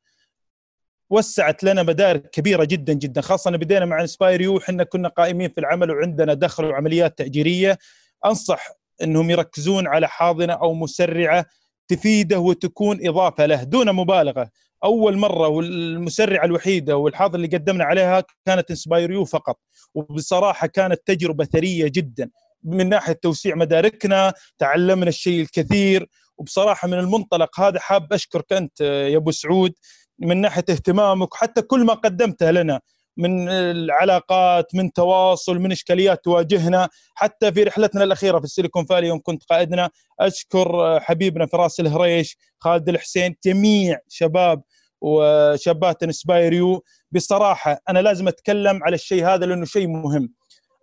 وسعت 1.09 1.63
لنا 1.63 1.83
مدارك 1.83 2.29
كبيرة 2.29 2.63
جدا 2.63 2.93
جدا 2.93 3.21
خاصة 3.21 3.51
بدينا 3.51 3.85
مع 3.85 4.01
inspireU 4.01 4.55
وحنا 4.55 4.83
كنا 4.83 5.09
قائمين 5.09 5.49
في 5.49 5.57
العمل 5.57 5.91
وعندنا 5.91 6.33
دخل 6.33 6.65
وعمليات 6.65 7.17
تأجيرية. 7.17 7.77
أنصح 8.25 8.67
إنهم 9.03 9.29
يركزون 9.29 9.87
على 9.87 10.07
حاضنة 10.07 10.53
أو 10.53 10.73
مسرعة 10.73 11.45
تفيده 11.87 12.39
وتكون 12.39 13.07
إضافة 13.07 13.45
له 13.45 13.63
دون 13.63 13.91
مبالغة. 13.93 14.49
أول 14.83 15.17
مرة 15.17 15.47
والمسرعه 15.47 16.45
الوحيدة 16.45 16.97
والحاضنة 16.97 17.35
اللي 17.35 17.47
قدمنا 17.47 17.83
عليها 17.83 18.23
كانت 18.45 18.69
inspireU 18.69 19.25
فقط. 19.25 19.59
وبصراحة 19.95 20.67
كانت 20.67 21.01
تجربة 21.05 21.45
ثرية 21.45 21.87
جدا. 21.87 22.29
من 22.63 22.89
ناحية 22.89 23.13
توسيع 23.13 23.55
مداركنا 23.55 24.33
تعلمنا 24.57 25.09
الشيء 25.09 25.41
الكثير. 25.41 26.07
وبصراحة 26.37 26.87
من 26.87 26.99
المنطلق 26.99 27.59
هذا 27.59 27.79
حاب 27.79 28.13
أشكرك 28.13 28.53
أنت 28.53 28.81
يا 28.81 29.17
أبو 29.17 29.31
سعود. 29.31 29.73
من 30.19 30.41
ناحية 30.41 30.65
اهتمامك 30.69 31.33
وحتى 31.33 31.61
كل 31.61 31.85
ما 31.85 31.93
قدمته 31.93 32.51
لنا 32.51 32.81
من 33.17 33.49
العلاقات 33.49 34.75
من 34.75 34.93
تواصل 34.93 35.59
من 35.59 35.71
إشكاليات 35.71 36.23
تواجهنا. 36.23 36.89
حتى 37.15 37.51
في 37.51 37.63
رحلتنا 37.63 38.03
الأخيرة 38.03 38.39
في 38.39 38.45
السيليكون 38.45 38.85
فالي 38.85 39.07
يوم 39.07 39.19
كنت 39.23 39.43
قائدنا 39.43 39.89
أشكر 40.19 40.99
حبيبنا 40.99 41.45
فراس 41.45 41.79
الهريش 41.79 42.37
خالد 42.59 42.89
الحسين 42.89 43.35
جميع 43.45 43.99
شباب 44.09 44.61
وشابات 45.01 46.03
إنسبايريو. 46.03 46.83
بصراحة 47.11 47.81
أنا 47.89 47.99
لازم 47.99 48.27
أتكلم 48.27 48.83
على 48.83 48.95
الشيء 48.95 49.25
هذا 49.25 49.45
لأنه 49.45 49.65
شيء 49.65 49.87
مهم. 49.87 50.33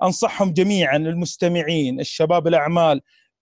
أنصحهم 0.03 0.53
جميعا 0.53 0.97
المستمعين 0.97 2.01
الشباب 2.01 2.47
الأعمال 2.49 3.01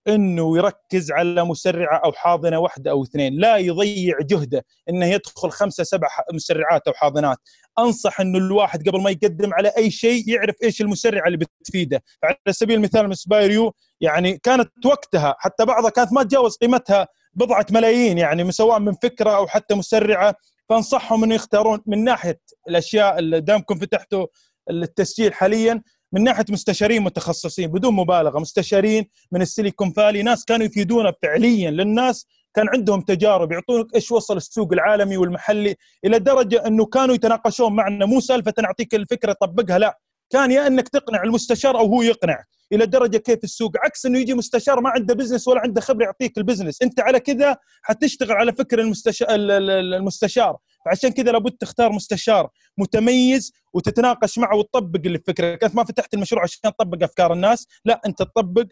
إنه 0.09 0.57
يركز 0.57 1.13
على 1.13 1.45
مسرعه 1.45 2.01
أو 2.05 2.13
حاضنه 2.13 2.59
واحدة 2.59 2.91
أو 2.91 3.03
اثنين، 3.03 3.41
لا 3.41 3.57
يضيع 3.57 4.19
جهده 4.21 4.65
إنه 4.89 5.07
يدخل 5.07 5.51
خمسة 5.51 5.85
سبع 5.85 6.09
مسرعات 6.33 6.89
أو 6.89 6.93
حاضنات، 6.93 7.39
أنصح 7.83 8.21
إنه 8.21 8.39
الواحد 8.39 8.89
قبل 8.89 9.01
ما 9.01 9.11
يقدم 9.11 9.55
على 9.55 9.73
أي 9.77 9.91
شيء 9.91 10.29
يعرف 10.29 10.55
إيش 10.63 10.81
المسرعه 10.81 11.27
اللي 11.27 11.39
بتفيده، 11.39 12.03
على 12.25 12.37
سبيل 12.51 12.77
المثال 12.77 13.09
مسبايريو 13.09 13.75
يعني 14.01 14.39
كانت 14.39 14.87
وقتها 14.87 15.35
حتى 15.39 15.65
بعضها 15.65 15.91
كانت 15.91 16.13
ما 16.13 16.23
تجاوز 16.23 16.57
قيمتها 16.57 17.09
بضعة 17.35 17.67
ملايين 17.71 18.19
يعني 18.19 18.53
سواء 18.53 18.79
من 18.79 18.93
فكرة 19.03 19.31
أو 19.37 19.47
حتى 19.47 19.75
مسرعه، 19.75 20.35
فأنصحهم 20.69 21.25
إنه 21.25 21.35
يختارون 21.35 21.81
من 21.87 22.05
ناحية 22.05 22.41
الأشياء 22.69 23.19
اللي 23.19 23.41
دامكم 23.41 23.79
فتحتوا 23.79 24.27
التسجيل 24.71 25.35
حاليا 25.35 25.83
من 26.13 26.25
ناحية 26.25 26.45
مستشارين 26.51 27.03
متخصصين 27.03 27.67
بدون 27.67 27.95
مبالغة 27.95 28.39
مستشارين 28.39 29.07
من 29.33 29.43
السيليكون 29.43 29.93
فالي 29.93 30.23
ناس 30.23 30.45
كانوا 30.45 30.67
يفيدونا 30.67 31.13
فعليا 31.23 31.71
للناس 31.71 32.27
كان 32.55 32.69
عندهم 32.69 33.01
تجارب 33.01 33.53
يعطونك 33.53 33.95
إيش 33.95 34.13
وصل 34.13 34.37
السوق 34.37 34.73
العالمي 34.73 35.17
والمحلي 35.17 35.77
إلى 36.05 36.19
درجة 36.19 36.67
إنه 36.67 36.87
كانوا 36.87 37.15
يتناقشون 37.15 37.73
معنا. 37.73 38.07
مو 38.07 38.21
سالفة 38.21 38.55
نعطيك 38.63 38.95
الفكرة 38.95 39.33
طبقها 39.33 39.79
لا. 39.79 39.99
كان 40.31 40.51
يا 40.51 40.67
إنك 40.67 40.89
تقنع 40.89 41.23
المستشار 41.23 41.79
أو 41.79 41.87
هو 41.87 42.03
يقنع 42.03 42.45
إلى 42.73 42.87
درجة 42.87 43.17
كيف 43.17 43.45
السوق. 43.45 43.73
عكس 43.85 44.07
إنه 44.07 44.19
يجي 44.19 44.35
مستشار 44.35 44.81
ما 44.81 44.91
عنده 44.91 45.15
business 45.15 45.49
ولا 45.49 45.61
عنده 45.61 45.81
خبرة 45.81 46.05
يعطيك 46.05 46.39
ال 46.39 46.43
business 46.43 46.83
أنت 46.83 47.01
على 47.01 47.21
كذا 47.21 47.57
حتشتغل 47.83 48.33
على 48.33 48.53
فكر 48.53 48.81
المستشار 48.81 49.29
المستشار. 49.31 50.57
فعشان 50.85 51.11
كذا 51.11 51.33
لابد 51.33 51.53
تختار 51.53 51.93
مستشار 51.93 52.49
متميز 52.79 53.53
وتتناقش 53.73 54.39
معه 54.39 54.57
وتطبق 54.57 55.01
اللي 55.05 55.19
فكرك. 55.19 55.65
انت 55.65 55.77
ما 55.77 55.85
فتحت 55.85 56.15
المشروع 56.15 56.43
عشان 56.43 56.61
تطبق 56.63 57.03
أفكار 57.03 57.33
الناس 57.33 57.67
لا 57.85 58.01
أنت 58.07 58.19
تطبق 58.19 58.67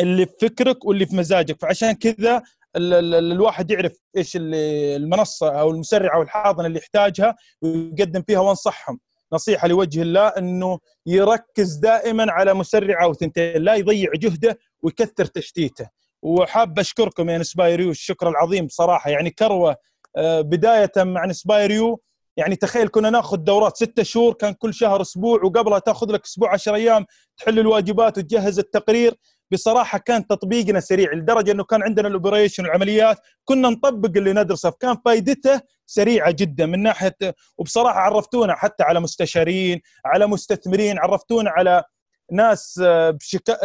اللي 0.00 0.26
في 0.26 0.32
فكرك 0.40 0.84
واللي 0.84 1.06
في 1.06 1.16
مزاجك. 1.16 1.60
فعشان 1.60 1.92
كذا 1.92 2.42
الواحد 2.76 3.70
يعرف 3.70 3.98
إيش 4.16 4.32
المنصة 4.40 5.60
أو 5.60 5.70
المسرعه 5.70 6.16
أو 6.16 6.22
الحاضنه 6.22 6.66
اللي 6.66 6.78
يحتاجها 6.78 7.36
ويقدم 7.62 8.22
فيها 8.22 8.40
وانصحهم 8.40 9.00
نصيحة 9.32 9.68
لوجه 9.68 10.02
الله 10.02 10.28
إنه 10.28 10.78
يركز 11.06 11.74
دائما 11.74 12.32
على 12.32 12.54
مسرعه 12.54 13.04
أو 13.04 13.14
ثنتين 13.14 13.62
لا 13.62 13.74
يضيع 13.74 14.10
جهده 14.14 14.58
ويكثر 14.82 15.24
تشتيته. 15.24 15.88
وحاب 16.22 16.78
أشكركم 16.78 17.30
يا 17.30 17.36
inspireU 17.36 17.90
الشكر 17.90 18.28
العظيم 18.28 18.66
بصراحه 18.66 19.10
يعني 19.10 19.30
كروة 19.30 19.76
آه، 20.16 20.40
بداية 20.40 20.92
مع 20.96 21.24
inspireU 21.24 22.00
يعني 22.36 22.56
تخيل 22.56 22.88
كنا 22.88 23.10
ناخذ 23.10 23.36
دورات 23.36 23.76
ستة 23.76 24.02
شهور 24.02 24.32
كان 24.34 24.52
كل 24.52 24.74
شهر 24.74 25.00
أسبوع 25.00 25.44
وقبلها 25.44 25.78
تأخذ 25.78 26.12
لك 26.12 26.24
أسبوع 26.24 26.52
10 26.52 26.74
أيام 26.74 27.06
تحل 27.36 27.58
الواجبات 27.58 28.18
وتجهز 28.18 28.58
التقرير. 28.58 29.14
بصراحة 29.52 29.98
كان 29.98 30.26
تطبيقنا 30.26 30.80
سريع 30.80 31.12
لدرجة 31.12 31.52
إنه 31.52 31.64
كان 31.64 31.82
عندنا 31.82 32.08
ال 32.08 32.14
operation 32.14 32.64
والعمليات 32.64 33.18
كنا 33.44 33.68
نطبق 33.68 34.10
اللي 34.16 34.32
ندرسه 34.32 34.70
فكان 34.70 34.96
فائدته 35.04 35.60
سريعة 35.86 36.30
جدا 36.30 36.66
من 36.66 36.82
ناحية 36.82 37.16
وبصراحة 37.58 37.98
عرفتونا 38.00 38.54
حتى 38.54 38.82
على 38.84 39.00
مستشارين 39.00 39.80
على 40.04 40.26
مستثمرين 40.26 40.98
عرفتونا 40.98 41.50
على 41.50 41.84
ناس 42.32 42.80
آه، 42.84 43.10
بشك... 43.10 43.58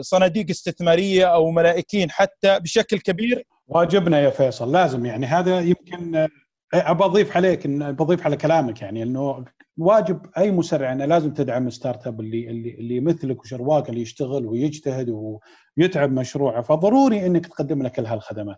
صناديق 0.00 0.46
استثمارية 0.50 1.24
أو 1.24 1.50
ملائكين 1.50 2.10
حتى 2.10 2.60
بشكل 2.60 2.98
كبير. 2.98 3.46
واجبنا 3.66 4.20
يا 4.20 4.30
فيصل 4.30 4.72
لازم 4.72 5.06
يعني 5.06 5.26
هذا 5.26 5.60
يمكن 5.60 6.16
آه، 6.16 6.28
أبى 6.74 7.04
أضيف 7.04 7.36
عليك 7.36 7.66
إن 7.66 7.92
بضيف 7.92 8.24
على 8.24 8.36
كلامك 8.36 8.82
يعني 8.82 9.02
إنه 9.02 9.44
واجب 9.78 10.26
أي 10.38 10.50
مسرع 10.50 10.92
إنه 10.92 11.04
لازم 11.04 11.34
تدعم 11.34 11.70
ستارت 11.70 12.06
أب 12.06 12.20
اللي 12.20 12.50
اللي 12.50 12.74
اللي 12.74 13.00
مثلك 13.00 13.40
وشرواك 13.40 13.88
اللي 13.88 14.00
يشتغل 14.00 14.46
ويجتهد 14.46 15.38
ويتعب 15.78 16.12
مشروعه 16.12 16.62
فضروري 16.62 17.26
إنك 17.26 17.46
تقدم 17.46 17.82
له 17.82 17.88
كل 17.88 18.06
هالخدمات. 18.06 18.56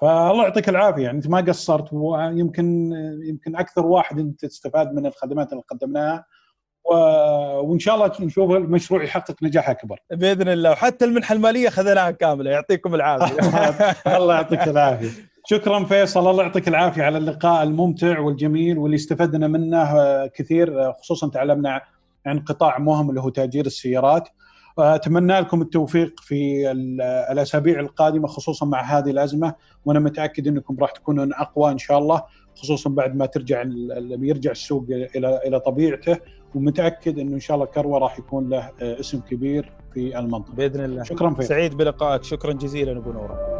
فالله 0.00 0.42
يعطيك 0.42 0.68
العافية 0.68 1.02
يعني 1.02 1.16
أنت 1.16 1.28
ما 1.28 1.40
قصرت 1.40 1.92
ويمكن 1.92 2.92
يمكن 3.24 3.56
أكثر 3.56 3.86
واحد 3.86 4.18
أنت 4.18 4.44
تستفاد 4.44 4.92
من 4.92 5.06
الخدمات 5.06 5.52
اللي 5.52 5.62
قدمناها 5.68 6.24
و... 6.84 6.94
وإن 7.60 7.78
شاء 7.78 7.94
الله 7.94 8.12
نشوف 8.20 8.50
المشروع 8.50 9.04
يحقق 9.04 9.42
نجاح 9.42 9.70
أكبر. 9.70 9.98
بإذن 10.10 10.48
الله 10.48 10.70
وحتى 10.70 11.04
المنحة 11.04 11.34
المالية 11.34 11.68
خذناها 11.68 12.10
كاملة 12.10 12.50
يعطيكم 12.50 12.94
العافية. 12.94 13.36
الله 14.16 14.34
يعطيك 14.34 14.68
العافية. 14.68 15.10
شكرا 15.50 15.84
فيصل 15.84 16.30
الله 16.30 16.42
يعطيك 16.42 16.68
العافية 16.68 17.02
على 17.02 17.18
اللقاء 17.18 17.62
الممتع 17.62 18.20
والجميل 18.20 18.78
واللي 18.78 18.94
استفدنا 18.94 19.46
منه 19.46 19.86
كثير 20.26 20.92
خصوصا 20.92 21.28
تعلمنا 21.28 21.80
عن 22.26 22.38
قطاع 22.40 22.78
مهم 22.78 23.10
اللي 23.10 23.20
هو 23.20 23.28
تأجير 23.28 23.66
السيارات. 23.66 24.28
أتمنى 24.78 25.40
لكم 25.40 25.62
التوفيق 25.62 26.20
في 26.20 26.70
الأسابيع 27.30 27.80
القادمة 27.80 28.26
خصوصا 28.26 28.66
مع 28.66 28.80
هذه 28.82 29.10
الأزمة 29.10 29.54
وأنا 29.84 30.00
متأكد 30.00 30.48
أنكم 30.48 30.76
راح 30.80 30.90
تكونون 30.90 31.32
أقوى 31.32 31.72
إن 31.72 31.78
شاء 31.78 31.98
الله 31.98 32.22
خصوصا 32.56 32.90
بعد 32.90 33.16
ما 33.16 33.26
ترجع 33.26 33.64
يرجع 34.20 34.50
السوق 34.50 34.86
إلى 34.90 35.40
إلى 35.46 35.60
طبيعته 35.60 36.16
ومتأكد 36.54 37.18
إنه 37.18 37.34
إن 37.34 37.40
شاء 37.40 37.54
الله 37.54 37.66
كروه 37.66 37.98
راح 37.98 38.18
يكون 38.18 38.48
له 38.48 38.70
اسم 38.80 39.20
كبير 39.20 39.72
في 39.94 40.18
المنطقة. 40.18 40.54
بإذن 40.54 40.84
الله. 40.84 41.02
شكرا 41.02 41.30
فيك. 41.30 41.44
سعيد 41.44 41.76
بلقائك. 41.76 42.22
شكرا 42.24 42.52
جزيلا 42.52 42.98
أبو 42.98 43.12
نورة. 43.12 43.58